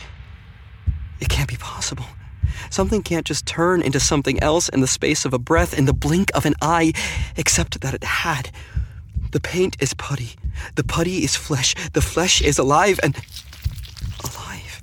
It 1.20 1.30
can't 1.30 1.50
be 1.50 1.58
possible. 1.58 2.06
Something 2.74 3.04
can't 3.04 3.28
just 3.28 3.46
turn 3.46 3.84
into 3.84 4.00
something 4.00 4.42
else 4.42 4.68
in 4.68 4.82
the 4.82 4.88
space 4.88 5.26
of 5.26 5.34
a 5.34 5.38
breath, 5.38 5.78
in 5.78 5.86
the 5.86 5.94
blink 5.94 6.32
of 6.34 6.48
an 6.48 6.56
eye, 6.60 6.94
except 7.38 7.82
that 7.82 7.94
it 7.94 8.04
had. 8.04 8.50
The 9.32 9.40
paint 9.40 9.78
is 9.80 9.94
putty. 9.94 10.32
The 10.74 10.84
putty 10.84 11.24
is 11.24 11.36
flesh. 11.36 11.76
The 11.94 12.02
flesh 12.02 12.42
is 12.42 12.58
alive 12.58 13.00
and. 13.04 13.16
alive. 14.24 14.82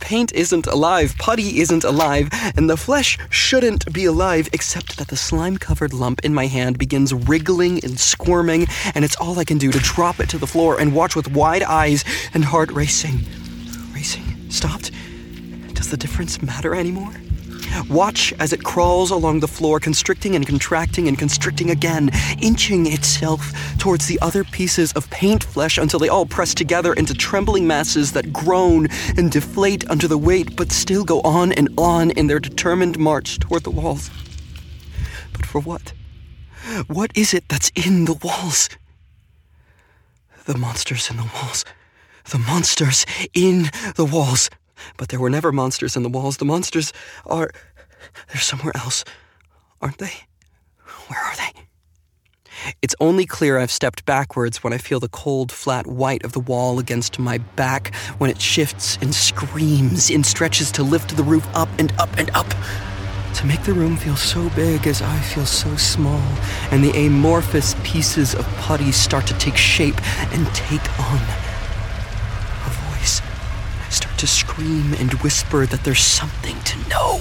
Paint 0.00 0.32
isn't 0.32 0.66
alive, 0.66 1.14
putty 1.16 1.60
isn't 1.60 1.84
alive, 1.84 2.28
and 2.56 2.68
the 2.68 2.76
flesh 2.76 3.18
shouldn't 3.30 3.92
be 3.92 4.04
alive, 4.04 4.48
except 4.52 4.98
that 4.98 5.06
the 5.06 5.16
slime 5.16 5.58
covered 5.58 5.94
lump 5.94 6.24
in 6.24 6.34
my 6.34 6.48
hand 6.48 6.76
begins 6.76 7.14
wriggling 7.14 7.78
and 7.84 8.00
squirming, 8.00 8.66
and 8.96 9.04
it's 9.04 9.16
all 9.20 9.38
I 9.38 9.44
can 9.44 9.58
do 9.58 9.70
to 9.70 9.78
drop 9.78 10.18
it 10.18 10.28
to 10.30 10.38
the 10.38 10.48
floor 10.48 10.80
and 10.80 10.92
watch 10.92 11.14
with 11.14 11.30
wide 11.30 11.62
eyes 11.62 12.02
and 12.34 12.44
heart 12.44 12.72
racing. 12.72 13.20
Racing? 13.94 14.50
Stopped? 14.50 14.90
Does 15.78 15.90
the 15.90 15.96
difference 15.96 16.42
matter 16.42 16.74
anymore? 16.74 17.14
Watch 17.88 18.32
as 18.40 18.52
it 18.52 18.64
crawls 18.64 19.12
along 19.12 19.38
the 19.38 19.46
floor, 19.46 19.78
constricting 19.78 20.34
and 20.34 20.44
contracting 20.44 21.06
and 21.06 21.16
constricting 21.16 21.70
again, 21.70 22.10
inching 22.42 22.92
itself 22.92 23.52
towards 23.78 24.08
the 24.08 24.18
other 24.20 24.42
pieces 24.42 24.92
of 24.94 25.08
paint 25.10 25.44
flesh 25.44 25.78
until 25.78 26.00
they 26.00 26.08
all 26.08 26.26
press 26.26 26.52
together 26.52 26.92
into 26.94 27.14
trembling 27.14 27.64
masses 27.64 28.10
that 28.10 28.32
groan 28.32 28.88
and 29.16 29.30
deflate 29.30 29.88
under 29.88 30.08
the 30.08 30.18
weight, 30.18 30.56
but 30.56 30.72
still 30.72 31.04
go 31.04 31.20
on 31.20 31.52
and 31.52 31.68
on 31.78 32.10
in 32.10 32.26
their 32.26 32.40
determined 32.40 32.98
march 32.98 33.38
toward 33.38 33.62
the 33.62 33.70
walls. 33.70 34.10
But 35.32 35.46
for 35.46 35.60
what? 35.60 35.92
What 36.88 37.12
is 37.14 37.32
it 37.32 37.44
that's 37.48 37.70
in 37.76 38.06
the 38.06 38.18
walls? 38.20 38.68
The 40.44 40.58
monsters 40.58 41.08
in 41.08 41.18
the 41.18 41.30
walls. 41.34 41.64
The 42.32 42.38
monsters 42.38 43.06
in 43.32 43.70
the 43.94 44.04
walls. 44.04 44.50
But 44.96 45.08
there 45.08 45.20
were 45.20 45.30
never 45.30 45.52
monsters 45.52 45.96
in 45.96 46.02
the 46.02 46.08
walls. 46.08 46.36
The 46.36 46.44
monsters 46.44 46.92
are. 47.26 47.50
They're 48.32 48.40
somewhere 48.40 48.76
else, 48.76 49.04
aren't 49.80 49.98
they? 49.98 50.12
Where 51.08 51.20
are 51.20 51.36
they? 51.36 51.68
It's 52.82 52.94
only 53.00 53.24
clear 53.24 53.58
I've 53.58 53.70
stepped 53.70 54.04
backwards 54.04 54.62
when 54.62 54.72
I 54.72 54.78
feel 54.78 55.00
the 55.00 55.08
cold, 55.08 55.52
flat 55.52 55.86
white 55.86 56.24
of 56.24 56.32
the 56.32 56.40
wall 56.40 56.78
against 56.78 57.18
my 57.18 57.38
back, 57.38 57.94
when 58.18 58.30
it 58.30 58.40
shifts 58.40 58.98
and 59.00 59.14
screams 59.14 60.10
and 60.10 60.24
stretches 60.24 60.72
to 60.72 60.82
lift 60.82 61.16
the 61.16 61.22
roof 61.22 61.46
up 61.54 61.68
and 61.78 61.92
up 61.98 62.10
and 62.18 62.30
up. 62.34 62.52
To 63.34 63.46
make 63.46 63.62
the 63.62 63.72
room 63.72 63.96
feel 63.96 64.16
so 64.16 64.50
big 64.50 64.86
as 64.86 65.00
I 65.00 65.20
feel 65.20 65.46
so 65.46 65.76
small, 65.76 66.22
and 66.72 66.82
the 66.82 67.06
amorphous 67.06 67.76
pieces 67.84 68.34
of 68.34 68.44
putty 68.56 68.90
start 68.90 69.26
to 69.28 69.34
take 69.34 69.56
shape 69.56 69.96
and 70.32 70.46
take 70.54 70.82
on 70.98 71.47
to 74.18 74.26
scream 74.26 74.94
and 74.94 75.12
whisper 75.14 75.66
that 75.66 75.84
there's 75.84 76.04
something 76.04 76.60
to 76.62 76.88
know. 76.88 77.20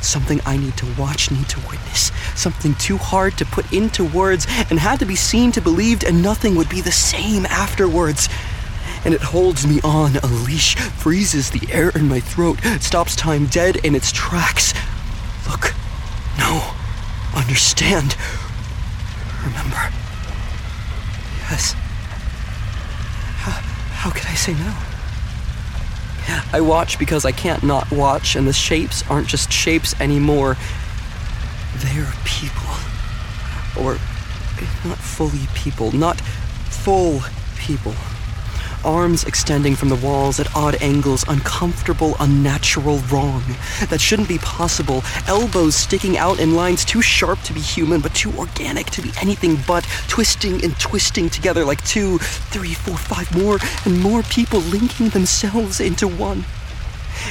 Something 0.00 0.40
I 0.44 0.56
need 0.56 0.76
to 0.78 0.86
watch, 0.98 1.30
need 1.30 1.48
to 1.50 1.60
witness. 1.60 2.12
Something 2.34 2.74
too 2.74 2.96
hard 2.96 3.38
to 3.38 3.46
put 3.46 3.72
into 3.72 4.04
words 4.04 4.46
and 4.70 4.78
had 4.78 4.98
to 4.98 5.06
be 5.06 5.16
seen 5.16 5.52
to 5.52 5.60
believed, 5.60 6.04
and 6.04 6.22
nothing 6.22 6.56
would 6.56 6.68
be 6.68 6.80
the 6.80 6.92
same 6.92 7.46
afterwards. 7.46 8.28
And 9.04 9.14
it 9.14 9.22
holds 9.22 9.66
me 9.66 9.80
on 9.82 10.16
a 10.16 10.26
leash, 10.26 10.74
freezes 10.76 11.50
the 11.50 11.72
air 11.72 11.90
in 11.90 12.08
my 12.08 12.20
throat, 12.20 12.58
stops 12.80 13.16
time 13.16 13.46
dead 13.46 13.76
in 13.76 13.94
its 13.94 14.12
tracks. 14.12 14.74
Look, 15.48 15.74
no, 16.38 16.74
understand, 17.34 18.16
remember. 19.44 19.90
Yes. 21.50 21.72
How, 23.40 23.52
how 23.52 24.10
could 24.10 24.26
I 24.26 24.34
say 24.34 24.52
no? 24.54 24.87
I 26.52 26.60
watch 26.60 26.98
because 26.98 27.24
I 27.24 27.32
can't 27.32 27.62
not 27.62 27.90
watch, 27.90 28.36
and 28.36 28.46
the 28.46 28.52
shapes 28.52 29.02
aren't 29.10 29.28
just 29.28 29.52
shapes 29.52 29.98
anymore. 30.00 30.56
They're 31.76 32.12
people. 32.24 32.70
Or 33.80 33.98
not 34.84 34.98
fully 34.98 35.46
people, 35.54 35.92
not 35.92 36.20
full 36.20 37.22
people 37.56 37.94
arms 38.84 39.24
extending 39.24 39.74
from 39.74 39.88
the 39.88 39.96
walls 39.96 40.40
at 40.40 40.54
odd 40.54 40.80
angles, 40.82 41.24
uncomfortable, 41.28 42.16
unnatural, 42.20 42.98
wrong. 43.10 43.42
That 43.88 44.00
shouldn't 44.00 44.28
be 44.28 44.38
possible. 44.38 45.02
Elbows 45.26 45.74
sticking 45.74 46.16
out 46.16 46.40
in 46.40 46.54
lines 46.54 46.84
too 46.84 47.02
sharp 47.02 47.40
to 47.42 47.52
be 47.52 47.60
human, 47.60 48.00
but 48.00 48.14
too 48.14 48.32
organic 48.38 48.86
to 48.90 49.02
be 49.02 49.10
anything 49.20 49.58
but, 49.66 49.84
twisting 50.08 50.64
and 50.64 50.78
twisting 50.78 51.30
together 51.30 51.64
like 51.64 51.84
two, 51.84 52.18
three, 52.18 52.74
four, 52.74 52.96
five 52.96 53.34
more 53.36 53.58
and 53.84 54.00
more 54.00 54.22
people 54.24 54.60
linking 54.60 55.08
themselves 55.10 55.80
into 55.80 56.08
one. 56.08 56.40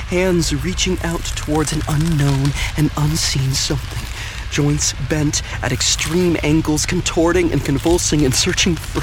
Hands 0.10 0.64
reaching 0.64 0.98
out 1.04 1.24
towards 1.24 1.74
an 1.74 1.82
unknown 1.88 2.52
and 2.78 2.92
unseen 2.98 3.52
something 3.54 4.04
joints 4.50 4.94
bent 5.10 5.42
at 5.64 5.72
extreme 5.72 6.38
angles, 6.42 6.86
contorting 6.86 7.52
and 7.52 7.64
convulsing 7.64 8.24
and 8.26 8.34
searching 8.34 8.76
for 8.76 9.02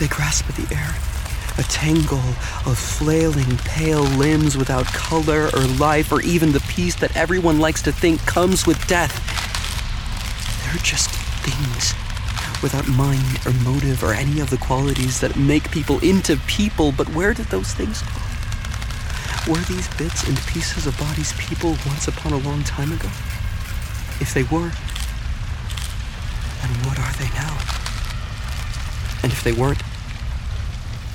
They 0.00 0.08
grasp 0.08 0.48
at 0.48 0.56
the 0.56 0.74
air, 0.74 0.96
a 1.58 1.62
tangle 1.64 2.24
of 2.64 2.78
flailing, 2.78 3.58
pale 3.58 4.02
limbs 4.02 4.56
without 4.56 4.86
color 4.86 5.50
or 5.52 5.60
life 5.78 6.10
or 6.10 6.22
even 6.22 6.52
the 6.52 6.60
peace 6.60 6.94
that 6.96 7.14
everyone 7.14 7.58
likes 7.58 7.82
to 7.82 7.92
think 7.92 8.24
comes 8.24 8.66
with 8.66 8.86
death. 8.86 9.12
They're 10.64 10.82
just 10.82 11.10
things 11.44 11.92
without 12.62 12.88
mind 12.88 13.40
or 13.44 13.52
motive 13.62 14.02
or 14.02 14.14
any 14.14 14.40
of 14.40 14.48
the 14.48 14.56
qualities 14.56 15.20
that 15.20 15.36
make 15.36 15.70
people 15.70 15.98
into 15.98 16.38
people, 16.46 16.92
but 16.92 17.08
where 17.10 17.34
did 17.34 17.46
those 17.46 17.74
things 17.74 18.00
go? 18.00 19.52
Were 19.52 19.60
these 19.64 19.88
bits 19.96 20.26
and 20.26 20.38
pieces 20.46 20.86
of 20.86 20.98
bodies 20.98 21.34
people 21.38 21.76
once 21.86 22.08
upon 22.08 22.32
a 22.32 22.38
long 22.38 22.62
time 22.64 22.90
ago? 22.90 23.08
If 24.18 24.32
they 24.32 24.44
were, 24.44 24.72
then 26.60 26.70
what 26.88 26.98
are 26.98 27.12
they 27.18 27.28
now? 27.34 27.58
And 29.22 29.32
if 29.32 29.42
they 29.44 29.52
weren't, 29.52 29.82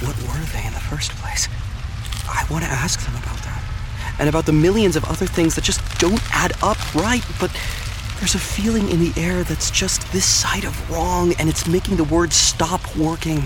what 0.02 0.16
were 0.28 0.44
they 0.54 0.66
in 0.66 0.74
the 0.74 0.80
first 0.80 1.12
place? 1.22 1.48
I 2.28 2.46
want 2.50 2.64
to 2.66 2.70
ask 2.70 3.00
them 3.06 3.16
about 3.16 3.38
that. 3.44 3.62
And 4.20 4.30
about 4.30 4.46
the 4.46 4.54
millions 4.54 4.96
of 4.96 5.04
other 5.06 5.26
things 5.26 5.56
that 5.56 5.64
just 5.64 5.82
don't 6.00 6.22
add 6.34 6.54
up 6.64 6.78
right, 6.96 7.24
but 7.40 7.52
There's 8.20 8.34
a 8.34 8.40
feeling 8.40 8.90
in 8.90 9.00
the 9.00 9.14
air 9.22 9.44
that's 9.44 9.70
just 9.70 10.10
this 10.14 10.26
side 10.26 10.64
of 10.64 10.90
wrong, 10.90 11.34
and 11.38 11.50
it's 11.50 11.68
making 11.68 11.98
the 11.98 12.06
words 12.06 12.36
stop 12.36 12.96
working. 12.96 13.44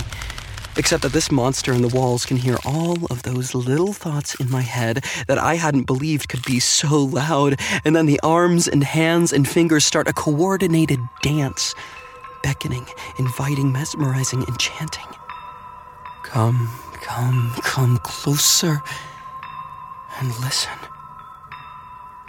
Except 0.77 1.01
that 1.01 1.11
this 1.11 1.31
monster 1.31 1.73
in 1.73 1.81
the 1.81 1.87
walls 1.87 2.25
can 2.25 2.37
hear 2.37 2.55
all 2.63 2.97
of 3.11 3.23
those 3.23 3.55
little 3.55 3.93
thoughts 3.93 4.35
in 4.35 4.49
my 4.49 4.61
head 4.61 5.03
that 5.27 5.39
I 5.39 5.55
hadn't 5.55 5.87
believed 5.87 6.29
could 6.29 6.45
be 6.45 6.59
so 6.59 6.99
loud, 6.99 7.59
and 7.83 7.95
then 7.95 8.05
the 8.05 8.19
arms 8.21 8.67
and 8.67 8.83
hands 8.83 9.33
and 9.33 9.47
fingers 9.47 9.85
start 9.85 10.07
a 10.07 10.13
coordinated 10.13 10.99
dance, 11.23 11.73
beckoning, 12.43 12.85
inviting, 13.17 13.71
mesmerizing, 13.71 14.43
enchanting. 14.43 15.18
Come, 16.29 16.69
come, 17.01 17.51
come 17.63 17.97
closer 18.03 18.83
and 20.19 20.27
listen. 20.41 20.77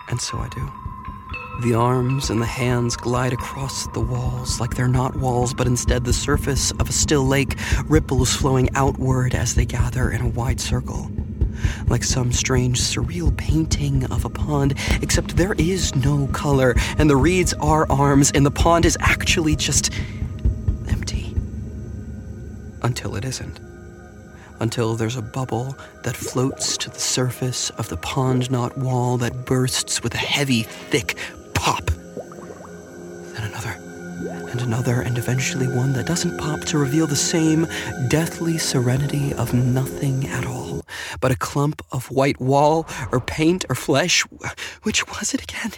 And 0.08 0.18
so 0.18 0.38
I 0.38 0.48
do. 0.48 0.66
The 1.60 1.74
arms 1.74 2.30
and 2.30 2.40
the 2.40 2.46
hands 2.46 2.96
glide 2.96 3.34
across 3.34 3.86
the 3.88 4.00
walls 4.00 4.58
like 4.58 4.74
they're 4.74 4.88
not 4.88 5.16
walls, 5.16 5.52
but 5.52 5.66
instead 5.66 6.04
the 6.04 6.14
surface 6.14 6.70
of 6.72 6.88
a 6.88 6.92
still 6.92 7.26
lake, 7.26 7.58
ripples 7.84 8.34
flowing 8.34 8.70
outward 8.74 9.34
as 9.34 9.54
they 9.54 9.66
gather 9.66 10.10
in 10.10 10.22
a 10.22 10.28
wide 10.28 10.62
circle. 10.62 11.10
Like 11.86 12.02
some 12.02 12.32
strange, 12.32 12.80
surreal 12.80 13.36
painting 13.36 14.10
of 14.10 14.24
a 14.24 14.30
pond, 14.30 14.78
except 15.02 15.36
there 15.36 15.54
is 15.58 15.94
no 15.94 16.26
color, 16.28 16.74
and 16.96 17.10
the 17.10 17.16
reeds 17.16 17.52
are 17.60 17.86
arms, 17.92 18.32
and 18.34 18.46
the 18.46 18.50
pond 18.50 18.86
is 18.86 18.96
actually 18.98 19.56
just 19.56 19.92
empty. 20.88 21.34
Until 22.82 23.14
it 23.14 23.26
isn't 23.26 23.60
until 24.60 24.94
there's 24.94 25.16
a 25.16 25.22
bubble 25.22 25.76
that 26.02 26.16
floats 26.16 26.76
to 26.76 26.90
the 26.90 27.00
surface 27.00 27.70
of 27.70 27.88
the 27.88 27.96
pond 27.96 28.50
not 28.50 28.76
wall 28.78 29.16
that 29.18 29.44
bursts 29.44 30.02
with 30.02 30.14
a 30.14 30.18
heavy, 30.18 30.62
thick 30.62 31.16
pop. 31.54 31.84
Then 33.34 33.44
another, 33.44 33.76
and 34.50 34.60
another, 34.60 35.00
and 35.00 35.18
eventually 35.18 35.66
one 35.66 35.92
that 35.94 36.06
doesn't 36.06 36.38
pop 36.38 36.60
to 36.66 36.78
reveal 36.78 37.06
the 37.06 37.16
same 37.16 37.66
deathly 38.08 38.58
serenity 38.58 39.32
of 39.34 39.54
nothing 39.54 40.26
at 40.28 40.46
all, 40.46 40.84
but 41.20 41.32
a 41.32 41.36
clump 41.36 41.82
of 41.92 42.10
white 42.10 42.40
wall 42.40 42.86
or 43.12 43.20
paint 43.20 43.64
or 43.68 43.74
flesh. 43.74 44.24
Which 44.82 45.06
was 45.08 45.34
it 45.34 45.42
again? 45.42 45.72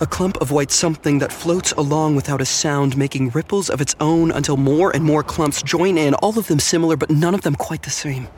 A 0.00 0.06
clump 0.06 0.36
of 0.38 0.50
white 0.50 0.70
something 0.70 1.18
that 1.18 1.32
floats 1.32 1.72
along 1.72 2.14
without 2.14 2.40
a 2.40 2.46
sound, 2.46 2.96
making 2.96 3.30
ripples 3.30 3.68
of 3.68 3.80
its 3.80 3.96
own 4.00 4.30
until 4.30 4.56
more 4.56 4.94
and 4.94 5.04
more 5.04 5.22
clumps 5.22 5.62
join 5.62 5.98
in, 5.98 6.14
all 6.14 6.38
of 6.38 6.46
them 6.46 6.60
similar, 6.60 6.96
but 6.96 7.10
none 7.10 7.34
of 7.34 7.42
them 7.42 7.54
quite 7.56 7.82
the 7.82 7.90
same. 7.90 8.28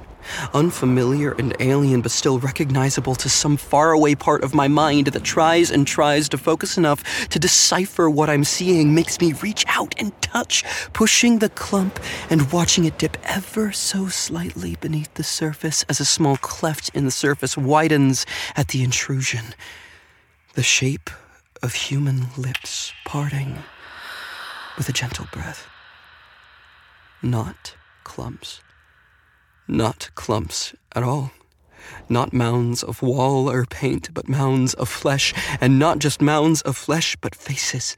Unfamiliar 0.55 1.33
and 1.33 1.55
alien, 1.61 2.01
but 2.01 2.11
still 2.11 2.39
recognizable 2.39 3.15
to 3.15 3.29
some 3.29 3.57
faraway 3.57 4.15
part 4.15 4.43
of 4.43 4.55
my 4.55 4.69
mind 4.69 5.09
that 5.09 5.25
tries 5.25 5.71
and 5.71 5.87
tries 5.87 6.29
to 6.29 6.39
focus 6.39 6.79
enough 6.79 7.29
to 7.29 7.39
decipher 7.39 8.09
what 8.09 8.31
I'm 8.31 8.45
seeing, 8.45 8.95
makes 8.95 9.21
me 9.21 9.33
reach 9.35 9.65
out 9.69 9.95
and 9.99 10.19
touch, 10.23 10.65
pushing 10.93 11.39
the 11.39 11.49
clump 11.51 12.01
and 12.31 12.53
watching 12.53 12.85
it 12.85 12.99
dip 12.99 13.17
ever 13.25 13.73
so 13.73 14.09
slightly 14.09 14.77
beneath 14.81 15.13
the 15.15 15.25
surface 15.25 15.85
as 15.89 16.01
a 16.01 16.05
small 16.05 16.37
cleft 16.37 16.91
in 16.95 17.05
the 17.05 17.11
surface 17.11 17.57
widens 17.57 18.25
at 18.57 18.69
the 18.69 18.83
intrusion. 18.83 19.55
The 20.55 20.63
shape 20.63 21.11
of 21.63 21.75
human 21.75 22.27
lips 22.37 22.93
parting 23.05 23.59
with 24.77 24.89
a 24.89 24.93
gentle 24.93 25.27
breath. 25.33 25.67
Not 27.23 27.75
clumps. 28.05 28.61
Not 29.69 30.11
clumps 30.15 30.75
at 30.95 31.03
all. 31.03 31.33
Not 32.09 32.33
mounds 32.33 32.83
of 32.83 33.03
wall 33.03 33.51
or 33.51 33.65
paint, 33.67 34.13
but 34.13 34.29
mounds 34.29 34.75
of 34.75 34.89
flesh, 34.89 35.35
and 35.61 35.79
not 35.79 35.99
just 35.99 36.21
mounds 36.21 36.63
of 36.63 36.77
flesh, 36.77 37.17
but 37.21 37.35
faces. 37.35 37.97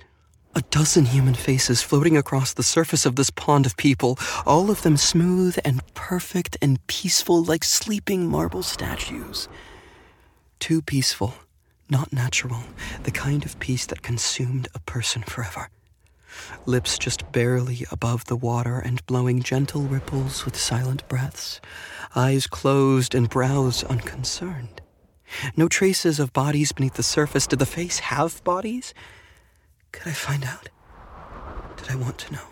A 0.55 0.63
dozen 0.71 1.07
human 1.07 1.35
faces 1.35 1.83
floating 1.83 2.17
across 2.17 2.53
the 2.53 2.63
surface 2.63 3.07
of 3.07 3.17
this 3.17 3.31
pond 3.31 3.65
of 3.65 3.77
people, 3.77 4.19
all 4.45 4.71
of 4.71 4.83
them 4.83 4.97
smooth 4.97 5.59
and 5.65 5.83
perfect 5.95 6.57
and 6.61 6.87
peaceful 6.87 7.43
like 7.43 7.65
sleeping 7.65 8.29
marble 8.29 8.63
statues. 8.63 9.49
Too 10.59 10.83
peaceful 10.83 11.35
not 11.93 12.13
natural, 12.13 12.65
the 13.05 13.13
kind 13.13 13.45
of 13.45 13.61
peace 13.61 13.87
that 13.87 14.03
consumed 14.03 14.67
a 14.75 14.81
person 14.81 15.23
forever. 15.23 15.69
Lips 16.65 16.99
just 16.99 17.31
barely 17.31 17.85
above 17.93 18.25
the 18.25 18.37
water 18.37 18.79
and 18.79 19.07
blowing 19.07 19.43
gentle 19.43 19.83
ripples 19.83 20.45
with 20.45 20.57
silent 20.57 21.07
breaths, 21.09 21.61
eyes 22.17 22.47
closed 22.47 23.15
and 23.15 23.29
brows 23.29 23.85
unconcerned. 23.85 24.81
No 25.55 25.69
traces 25.69 26.19
of 26.19 26.33
bodies 26.33 26.73
beneath 26.73 26.95
the 26.95 27.03
surface. 27.03 27.47
Did 27.47 27.59
the 27.59 27.67
face 27.67 27.99
have 27.99 28.43
bodies? 28.45 28.95
Could 29.93 30.09
I 30.09 30.13
find 30.13 30.45
out? 30.45 30.71
Did 31.77 31.91
I 31.91 31.97
want 31.97 32.19
to 32.19 32.33
know? 32.33 32.52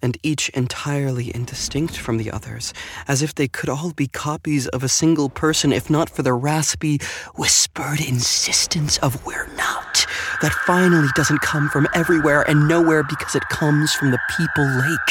And 0.00 0.18
each 0.22 0.48
entirely 0.50 1.34
indistinct 1.34 1.96
from 1.96 2.18
the 2.18 2.30
others, 2.30 2.72
as 3.08 3.22
if 3.22 3.34
they 3.34 3.48
could 3.48 3.68
all 3.68 3.92
be 3.92 4.06
copies 4.06 4.68
of 4.68 4.82
a 4.82 4.88
single 4.88 5.28
person, 5.28 5.72
if 5.72 5.88
not 5.90 6.10
for 6.10 6.22
the 6.22 6.32
raspy, 6.32 6.98
whispered 7.34 8.00
insistence 8.00 8.98
of 8.98 9.24
we're 9.24 9.48
not, 9.56 10.06
that 10.40 10.52
finally 10.66 11.08
doesn't 11.14 11.40
come 11.40 11.68
from 11.68 11.88
everywhere 11.94 12.42
and 12.48 12.68
nowhere 12.68 13.02
because 13.02 13.34
it 13.34 13.48
comes 13.48 13.92
from 13.92 14.10
the 14.10 14.20
people 14.36 14.64
lake. 14.64 15.10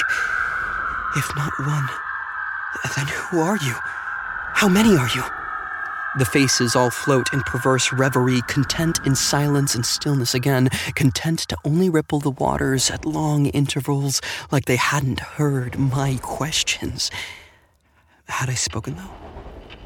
If 1.15 1.35
not 1.35 1.51
one, 1.59 1.89
then 2.95 3.07
who 3.07 3.39
are 3.39 3.57
you? 3.57 3.75
How 4.53 4.69
many 4.69 4.95
are 4.97 5.09
you? 5.15 5.40
The 6.17 6.25
faces 6.25 6.75
all 6.75 6.89
float 6.89 7.31
in 7.31 7.39
perverse 7.41 7.93
reverie, 7.93 8.41
content 8.41 8.99
in 9.05 9.15
silence 9.15 9.75
and 9.75 9.85
stillness 9.85 10.33
again, 10.33 10.67
content 10.93 11.39
to 11.47 11.55
only 11.63 11.89
ripple 11.89 12.19
the 12.19 12.31
waters 12.31 12.91
at 12.91 13.05
long 13.05 13.45
intervals 13.45 14.21
like 14.51 14.65
they 14.65 14.75
hadn't 14.75 15.21
heard 15.21 15.79
my 15.79 16.19
questions. 16.21 17.11
Had 18.27 18.49
I 18.49 18.55
spoken, 18.55 18.97
though? 18.97 19.09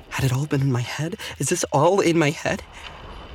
Had 0.10 0.26
it 0.26 0.34
all 0.34 0.48
been 0.48 0.62
in 0.62 0.72
my 0.72 0.82
head? 0.82 1.18
Is 1.38 1.50
this 1.50 1.64
all 1.66 2.00
in 2.00 2.18
my 2.18 2.32
head? 2.32 2.64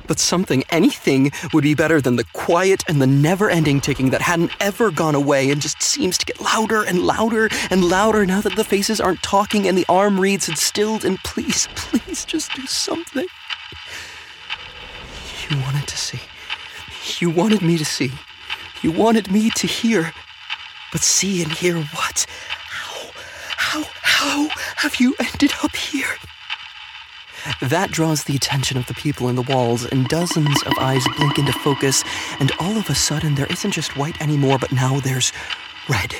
But 0.07 0.19
something, 0.19 0.63
anything, 0.69 1.31
would 1.53 1.63
be 1.63 1.75
better 1.75 2.01
than 2.01 2.15
the 2.15 2.25
quiet 2.33 2.83
and 2.87 3.01
the 3.01 3.07
never 3.07 3.49
ending 3.49 3.81
ticking 3.81 4.09
that 4.11 4.21
hadn't 4.21 4.51
ever 4.59 4.91
gone 4.91 5.15
away 5.15 5.51
and 5.51 5.61
just 5.61 5.81
seems 5.81 6.17
to 6.17 6.25
get 6.25 6.41
louder 6.41 6.83
and 6.83 6.99
louder 6.99 7.49
and 7.69 7.83
louder 7.85 8.25
now 8.25 8.41
that 8.41 8.55
the 8.55 8.63
faces 8.63 8.99
aren't 8.99 9.23
talking 9.23 9.67
and 9.67 9.77
the 9.77 9.85
arm 9.87 10.19
reeds 10.19 10.47
had 10.47 10.57
stilled. 10.57 11.05
And 11.05 11.17
please, 11.23 11.67
please 11.75 12.25
just 12.25 12.53
do 12.53 12.65
something. 12.65 13.27
You 15.49 15.57
wanted 15.61 15.87
to 15.87 15.97
see. 15.97 16.21
You 17.19 17.29
wanted 17.29 17.61
me 17.61 17.77
to 17.77 17.85
see. 17.85 18.11
You 18.81 18.91
wanted 18.91 19.31
me 19.31 19.49
to 19.51 19.67
hear. 19.67 20.13
But 20.91 21.01
see 21.01 21.41
and 21.41 21.51
hear 21.51 21.75
what? 21.75 22.25
How? 22.69 23.11
How? 23.57 23.83
How 24.01 24.49
have 24.77 24.97
you 24.97 25.15
ended 25.19 25.51
up 25.63 25.75
here? 25.75 26.15
That 27.61 27.91
draws 27.91 28.23
the 28.23 28.35
attention 28.35 28.77
of 28.77 28.87
the 28.87 28.93
people 28.93 29.29
in 29.29 29.35
the 29.35 29.41
walls, 29.41 29.85
and 29.85 30.07
dozens 30.07 30.61
of 30.63 30.73
eyes 30.79 31.05
blink 31.17 31.37
into 31.37 31.53
focus, 31.53 32.03
and 32.39 32.51
all 32.59 32.77
of 32.77 32.89
a 32.89 32.95
sudden 32.95 33.35
there 33.35 33.47
isn't 33.47 33.71
just 33.71 33.97
white 33.97 34.19
anymore, 34.21 34.57
but 34.59 34.71
now 34.71 34.99
there's 34.99 35.31
red. 35.89 36.15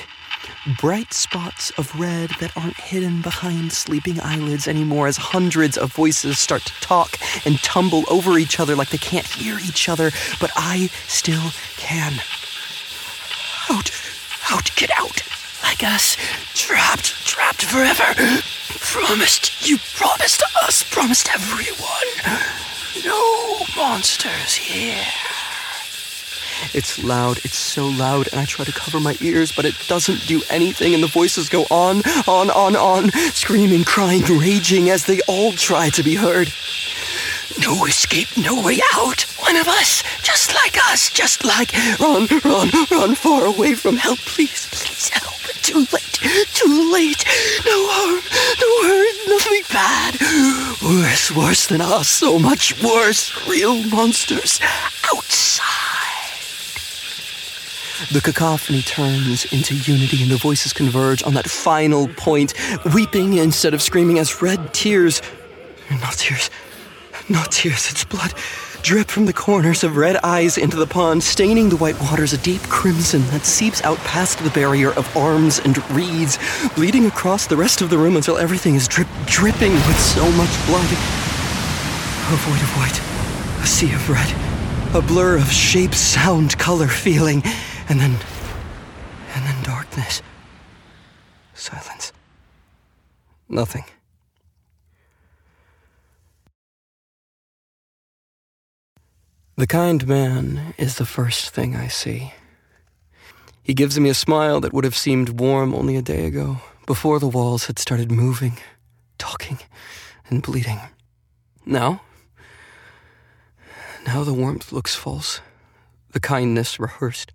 Bright 0.80 1.12
spots 1.12 1.70
of 1.70 1.98
red 1.98 2.30
that 2.38 2.56
aren't 2.56 2.76
hidden 2.76 3.20
behind 3.20 3.72
sleeping 3.72 4.20
eyelids 4.20 4.68
anymore 4.68 5.08
as 5.08 5.16
hundreds 5.16 5.76
of 5.76 5.92
voices 5.92 6.38
start 6.38 6.62
to 6.62 6.72
talk 6.80 7.18
and 7.44 7.58
tumble 7.62 8.04
over 8.08 8.38
each 8.38 8.60
other 8.60 8.76
like 8.76 8.90
they 8.90 8.98
can't 8.98 9.26
hear 9.26 9.58
each 9.58 9.88
other, 9.88 10.12
but 10.40 10.52
I 10.54 10.88
still 11.08 11.50
can. 11.76 12.12
Out, 13.70 13.90
out, 14.50 14.70
get 14.76 14.90
out! 14.96 15.31
Like 15.62 15.84
us, 15.84 16.16
trapped, 16.54 17.24
trapped 17.26 17.64
forever. 17.64 18.14
Promised, 18.80 19.66
you 19.68 19.78
promised 19.94 20.42
us, 20.62 20.82
promised 20.82 21.32
everyone. 21.32 22.42
No 23.04 23.64
monsters 23.76 24.54
here. 24.54 25.04
It's 26.74 27.02
loud, 27.02 27.38
it's 27.38 27.56
so 27.56 27.86
loud, 27.88 28.28
and 28.32 28.40
I 28.40 28.44
try 28.44 28.64
to 28.64 28.72
cover 28.72 29.00
my 29.00 29.16
ears, 29.20 29.52
but 29.54 29.64
it 29.64 29.74
doesn't 29.88 30.26
do 30.26 30.40
anything, 30.48 30.94
and 30.94 31.02
the 31.02 31.08
voices 31.08 31.48
go 31.48 31.62
on, 31.70 32.02
on, 32.26 32.50
on, 32.50 32.76
on, 32.76 33.10
screaming, 33.32 33.84
crying, 33.84 34.22
raging 34.22 34.88
as 34.88 35.04
they 35.04 35.20
all 35.26 35.52
try 35.52 35.90
to 35.90 36.02
be 36.02 36.14
heard. 36.14 36.52
No 37.60 37.84
escape, 37.84 38.28
no 38.38 38.62
way 38.62 38.80
out. 38.94 39.22
One 39.40 39.56
of 39.56 39.68
us, 39.68 40.02
just 40.22 40.54
like 40.54 40.78
us, 40.86 41.10
just 41.10 41.44
like. 41.44 41.72
Run, 42.00 42.26
run, 42.44 42.70
run 42.90 43.14
far 43.14 43.44
away 43.44 43.74
from 43.74 43.96
help, 43.96 44.18
please, 44.20 44.68
please 44.70 45.08
help. 45.08 45.31
Too 45.62 45.86
late, 45.92 46.18
too 46.52 46.92
late. 46.92 47.24
No 47.64 47.86
harm, 47.88 48.20
no 48.60 48.70
hurt, 48.88 49.16
nothing 49.28 49.62
bad. 49.72 50.18
Worse, 50.82 51.30
worse 51.30 51.66
than 51.68 51.80
us, 51.80 52.08
so 52.08 52.38
much 52.38 52.82
worse. 52.82 53.46
Real 53.48 53.80
monsters. 53.84 54.60
Outside. 55.14 55.62
The 58.10 58.20
cacophony 58.20 58.82
turns 58.82 59.44
into 59.52 59.76
unity 59.76 60.22
and 60.22 60.30
the 60.32 60.36
voices 60.36 60.72
converge 60.72 61.22
on 61.22 61.34
that 61.34 61.48
final 61.48 62.08
point, 62.08 62.54
weeping 62.92 63.34
instead 63.34 63.72
of 63.72 63.80
screaming 63.80 64.18
as 64.18 64.42
red 64.42 64.74
tears, 64.74 65.22
not 65.90 66.14
tears, 66.14 66.50
not 67.28 67.52
tears, 67.52 67.88
it's 67.88 68.04
blood, 68.04 68.34
drip 68.82 69.08
from 69.08 69.26
the 69.26 69.32
corners 69.32 69.84
of 69.84 69.96
red 69.96 70.16
eyes 70.24 70.58
into 70.58 70.76
the 70.76 70.86
pond, 70.86 71.22
staining 71.22 71.68
the 71.68 71.76
white 71.76 71.98
waters 72.00 72.32
a 72.32 72.38
deep 72.38 72.60
crimson 72.62 73.22
that 73.28 73.44
seeps 73.44 73.80
out 73.82 73.96
past 73.98 74.38
the 74.40 74.50
barrier 74.50 74.90
of 74.92 75.16
arms 75.16 75.60
and 75.60 75.78
reeds, 75.90 76.38
bleeding 76.74 77.06
across 77.06 77.46
the 77.46 77.56
rest 77.56 77.80
of 77.80 77.90
the 77.90 77.98
room 77.98 78.16
until 78.16 78.38
everything 78.38 78.74
is 78.74 78.88
drip, 78.88 79.06
dripping 79.26 79.72
with 79.72 80.00
so 80.00 80.28
much 80.32 80.50
blood. 80.66 80.90
A 80.90 82.36
void 82.36 82.60
of 82.60 82.76
white, 82.76 83.62
a 83.62 83.66
sea 83.66 83.92
of 83.92 84.10
red, 84.10 84.94
a 84.94 85.06
blur 85.06 85.36
of 85.36 85.50
shape, 85.50 85.94
sound, 85.94 86.58
color, 86.58 86.88
feeling, 86.88 87.42
and 87.88 88.00
then. 88.00 88.16
and 89.34 89.46
then 89.46 89.62
darkness. 89.62 90.22
Silence. 91.54 92.12
Nothing. 93.48 93.84
The 99.62 99.68
kind 99.68 100.08
man 100.08 100.74
is 100.76 100.96
the 100.96 101.06
first 101.06 101.50
thing 101.50 101.76
I 101.76 101.86
see. 101.86 102.32
He 103.62 103.74
gives 103.74 103.96
me 103.96 104.10
a 104.10 104.12
smile 104.12 104.60
that 104.60 104.72
would 104.72 104.82
have 104.82 104.96
seemed 104.96 105.38
warm 105.38 105.72
only 105.72 105.94
a 105.94 106.02
day 106.02 106.26
ago, 106.26 106.56
before 106.84 107.20
the 107.20 107.28
walls 107.28 107.66
had 107.66 107.78
started 107.78 108.10
moving, 108.10 108.58
talking, 109.18 109.60
and 110.28 110.42
bleeding. 110.42 110.80
Now, 111.64 112.02
now 114.04 114.24
the 114.24 114.34
warmth 114.34 114.72
looks 114.72 114.96
false, 114.96 115.40
the 116.10 116.18
kindness 116.18 116.80
rehearsed. 116.80 117.30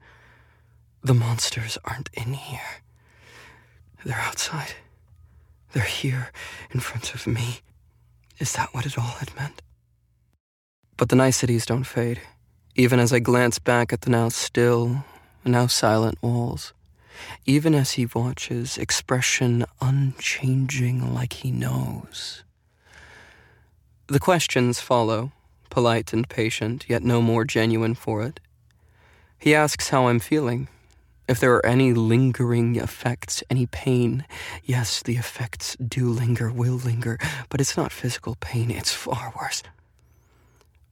The 1.02 1.14
monsters 1.14 1.78
aren't 1.86 2.10
in 2.12 2.34
here. 2.34 2.82
They're 4.04 4.20
outside. 4.20 4.74
They're 5.72 5.84
here 6.04 6.34
in 6.72 6.82
front 6.82 7.16
of 7.16 7.26
me. 7.26 7.62
Is 8.38 8.52
that 8.52 8.74
what 8.74 8.86
it 8.86 8.98
all 8.98 9.16
had 9.22 9.34
meant? 9.38 9.62
But 10.98 11.10
the 11.10 11.16
niceties 11.16 11.66
don't 11.66 11.84
fade, 11.84 12.20
even 12.76 13.00
as 13.00 13.14
I 13.14 13.20
glance 13.20 13.60
back 13.60 13.94
at 13.94 14.02
the 14.02 14.10
now 14.10 14.30
still, 14.30 15.06
now 15.46 15.68
silent 15.68 16.18
walls. 16.24 16.74
Even 17.46 17.76
as 17.76 17.92
he 17.92 18.08
watches, 18.08 18.78
expression 18.80 19.66
unchanging 19.80 21.14
like 21.14 21.34
he 21.34 21.52
knows. 21.52 22.44
The 24.08 24.20
questions 24.20 24.80
follow, 24.80 25.32
polite 25.70 26.14
and 26.14 26.28
patient, 26.28 26.86
yet 26.88 27.04
no 27.04 27.22
more 27.22 27.46
genuine 27.46 27.94
for 27.94 28.24
it. 28.24 28.40
He 29.38 29.54
asks 29.54 29.90
how 29.90 30.08
I'm 30.08 30.20
feeling, 30.20 30.68
if 31.28 31.40
there 31.40 31.54
are 31.54 31.66
any 31.66 31.94
lingering 31.94 32.78
effects, 32.78 33.44
any 33.50 33.68
pain. 33.68 34.26
Yes, 34.64 35.04
the 35.04 35.18
effects 35.18 35.76
do 35.76 36.10
linger, 36.10 36.52
will 36.52 36.76
linger, 36.76 37.20
but 37.50 37.62
it's 37.62 37.78
not 37.78 37.92
physical 37.92 38.36
pain, 38.40 38.72
it's 38.72 38.92
far 38.92 39.34
worse. 39.40 39.62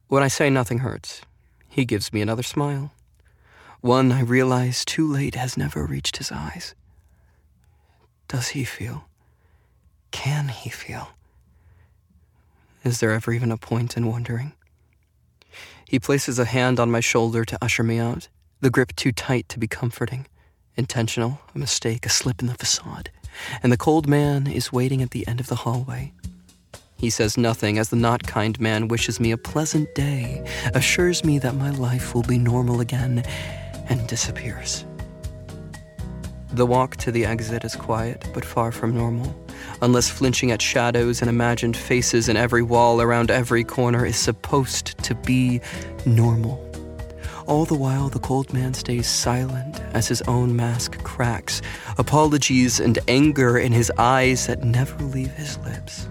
When 0.08 0.22
I 0.22 0.28
say 0.28 0.50
nothing 0.50 0.78
hurts, 0.78 1.22
he 1.68 1.84
gives 1.84 2.12
me 2.12 2.20
another 2.20 2.44
smile. 2.44 2.92
One 3.80 4.12
I 4.12 4.20
realize 4.20 4.84
too 4.84 5.06
late 5.10 5.34
has 5.34 5.56
never 5.56 5.84
reached 5.84 6.18
his 6.18 6.30
eyes. 6.30 6.74
Does 8.28 8.48
he 8.48 8.64
feel? 8.64 9.08
Can 10.12 10.48
he 10.48 10.70
feel? 10.70 11.08
Is 12.84 13.00
there 13.00 13.10
ever 13.10 13.32
even 13.32 13.50
a 13.50 13.56
point 13.56 13.96
in 13.96 14.06
wondering? 14.06 14.52
He 15.88 15.98
places 15.98 16.38
a 16.38 16.44
hand 16.44 16.78
on 16.78 16.90
my 16.90 17.00
shoulder 17.00 17.44
to 17.44 17.58
usher 17.60 17.82
me 17.82 17.98
out, 17.98 18.28
the 18.60 18.70
grip 18.70 18.94
too 18.94 19.10
tight 19.10 19.48
to 19.48 19.58
be 19.58 19.66
comforting. 19.66 20.26
Intentional, 20.76 21.40
a 21.52 21.58
mistake, 21.58 22.06
a 22.06 22.10
slip 22.10 22.40
in 22.40 22.46
the 22.46 22.54
facade. 22.54 23.10
And 23.60 23.72
the 23.72 23.76
cold 23.76 24.06
man 24.06 24.46
is 24.46 24.72
waiting 24.72 25.02
at 25.02 25.10
the 25.10 25.26
end 25.26 25.40
of 25.40 25.48
the 25.48 25.56
hallway, 25.56 26.12
he 26.96 27.10
says 27.10 27.36
nothing 27.36 27.78
as 27.78 27.90
the 27.90 27.96
not 27.96 28.22
kind 28.26 28.58
man 28.60 28.88
wishes 28.88 29.20
me 29.20 29.30
a 29.30 29.36
pleasant 29.36 29.94
day, 29.94 30.44
assures 30.74 31.24
me 31.24 31.38
that 31.38 31.54
my 31.54 31.70
life 31.70 32.14
will 32.14 32.22
be 32.22 32.38
normal 32.38 32.80
again, 32.80 33.22
and 33.88 34.06
disappears. 34.06 34.84
The 36.52 36.64
walk 36.64 36.96
to 36.98 37.12
the 37.12 37.26
exit 37.26 37.64
is 37.64 37.76
quiet, 37.76 38.28
but 38.32 38.44
far 38.44 38.72
from 38.72 38.94
normal. 38.94 39.34
Unless 39.82 40.08
flinching 40.08 40.52
at 40.52 40.62
shadows 40.62 41.20
and 41.20 41.28
imagined 41.28 41.76
faces 41.76 42.30
in 42.30 42.36
every 42.36 42.62
wall 42.62 43.02
around 43.02 43.30
every 43.30 43.62
corner 43.62 44.06
is 44.06 44.16
supposed 44.16 44.96
to 45.04 45.14
be 45.14 45.60
normal. 46.06 46.62
All 47.46 47.64
the 47.64 47.76
while, 47.76 48.08
the 48.08 48.18
cold 48.18 48.52
man 48.52 48.74
stays 48.74 49.06
silent 49.06 49.80
as 49.92 50.08
his 50.08 50.22
own 50.22 50.56
mask 50.56 51.02
cracks, 51.04 51.60
apologies 51.98 52.80
and 52.80 52.98
anger 53.06 53.58
in 53.58 53.72
his 53.72 53.92
eyes 53.98 54.46
that 54.46 54.64
never 54.64 54.96
leave 55.04 55.32
his 55.32 55.58
lips. 55.58 56.08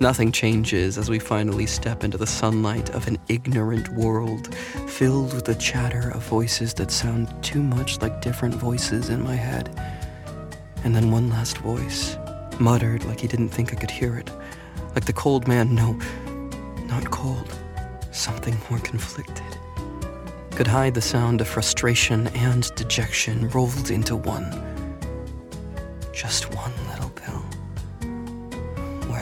Nothing 0.00 0.32
changes 0.32 0.98
as 0.98 1.08
we 1.08 1.18
finally 1.20 1.66
step 1.66 2.02
into 2.02 2.18
the 2.18 2.26
sunlight 2.26 2.90
of 2.90 3.06
an 3.06 3.16
ignorant 3.28 3.88
world 3.90 4.54
filled 4.88 5.32
with 5.32 5.44
the 5.44 5.54
chatter 5.54 6.10
of 6.10 6.22
voices 6.24 6.74
that 6.74 6.90
sound 6.90 7.32
too 7.44 7.62
much 7.62 8.02
like 8.02 8.20
different 8.20 8.54
voices 8.56 9.08
in 9.08 9.22
my 9.22 9.36
head. 9.36 9.70
And 10.82 10.94
then 10.94 11.12
one 11.12 11.30
last 11.30 11.58
voice, 11.58 12.16
muttered 12.58 13.04
like 13.04 13.20
he 13.20 13.28
didn't 13.28 13.50
think 13.50 13.72
I 13.72 13.76
could 13.76 13.90
hear 13.90 14.16
it. 14.16 14.30
Like 14.94 15.04
the 15.04 15.12
cold 15.12 15.46
man, 15.46 15.74
no, 15.74 15.98
not 16.86 17.10
cold, 17.10 17.56
something 18.10 18.56
more 18.68 18.80
conflicted. 18.80 19.44
Could 20.50 20.66
hide 20.66 20.94
the 20.94 21.00
sound 21.00 21.40
of 21.40 21.48
frustration 21.48 22.26
and 22.28 22.68
dejection 22.74 23.48
rolled 23.50 23.90
into 23.90 24.16
one. 24.16 24.50
Just 26.12 26.54
one 26.54 26.72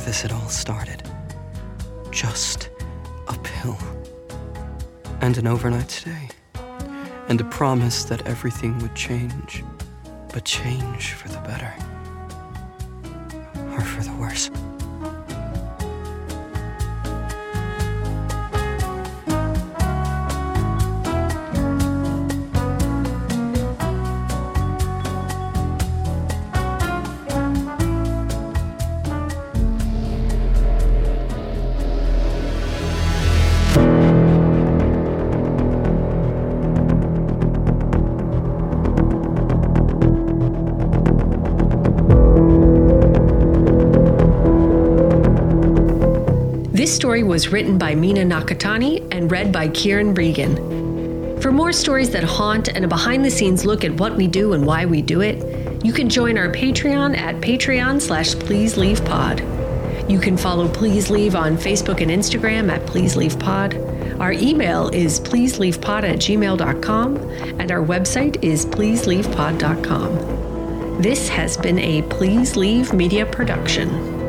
this 0.04 0.22
had 0.22 0.32
all 0.32 0.48
started. 0.48 1.02
Just 2.10 2.70
a 3.28 3.38
pill. 3.42 3.78
And 5.20 5.38
an 5.38 5.46
overnight 5.46 5.90
stay. 5.90 6.28
And 7.28 7.40
a 7.40 7.44
promise 7.44 8.04
that 8.04 8.26
everything 8.26 8.78
would 8.78 8.94
change. 8.94 9.64
But 10.32 10.44
change 10.44 11.12
for 11.12 11.28
the 11.28 11.38
better. 11.40 11.72
Or 13.72 13.80
for 13.80 14.02
the 14.02 14.14
worse. 14.16 14.50
Was 47.32 47.48
written 47.48 47.78
by 47.78 47.94
Mina 47.94 48.24
Nakatani 48.24 49.08
and 49.10 49.30
read 49.30 49.50
by 49.50 49.66
Kieran 49.68 50.12
Regan. 50.12 51.40
For 51.40 51.50
more 51.50 51.72
stories 51.72 52.10
that 52.10 52.24
haunt 52.24 52.68
and 52.68 52.84
a 52.84 52.88
behind 52.88 53.24
the 53.24 53.30
scenes 53.30 53.64
look 53.64 53.84
at 53.84 53.98
what 53.98 54.14
we 54.14 54.26
do 54.26 54.52
and 54.52 54.66
why 54.66 54.84
we 54.84 55.00
do 55.00 55.22
it, 55.22 55.82
you 55.82 55.94
can 55.94 56.10
join 56.10 56.36
our 56.36 56.52
Patreon 56.52 57.16
at 57.16 57.36
patreon 57.36 58.02
slash 58.02 58.34
please 58.34 58.76
leave 58.76 59.02
pod. 59.06 59.40
You 60.10 60.20
can 60.20 60.36
follow 60.36 60.68
Please 60.68 61.08
Leave 61.08 61.34
on 61.34 61.56
Facebook 61.56 62.02
and 62.02 62.10
Instagram 62.10 62.70
at 62.70 62.86
Please 62.86 63.16
Leave 63.16 63.38
Pod. 63.38 63.76
Our 64.20 64.32
email 64.32 64.90
is 64.90 65.18
pleaseleavepod 65.18 66.02
at 66.02 66.18
gmail.com 66.18 67.16
and 67.16 67.72
our 67.72 67.82
website 67.82 68.44
is 68.44 68.66
pleaseleavepod.com. 68.66 71.00
This 71.00 71.30
has 71.30 71.56
been 71.56 71.78
a 71.78 72.02
Please 72.02 72.56
Leave 72.56 72.92
Media 72.92 73.24
production. 73.24 74.21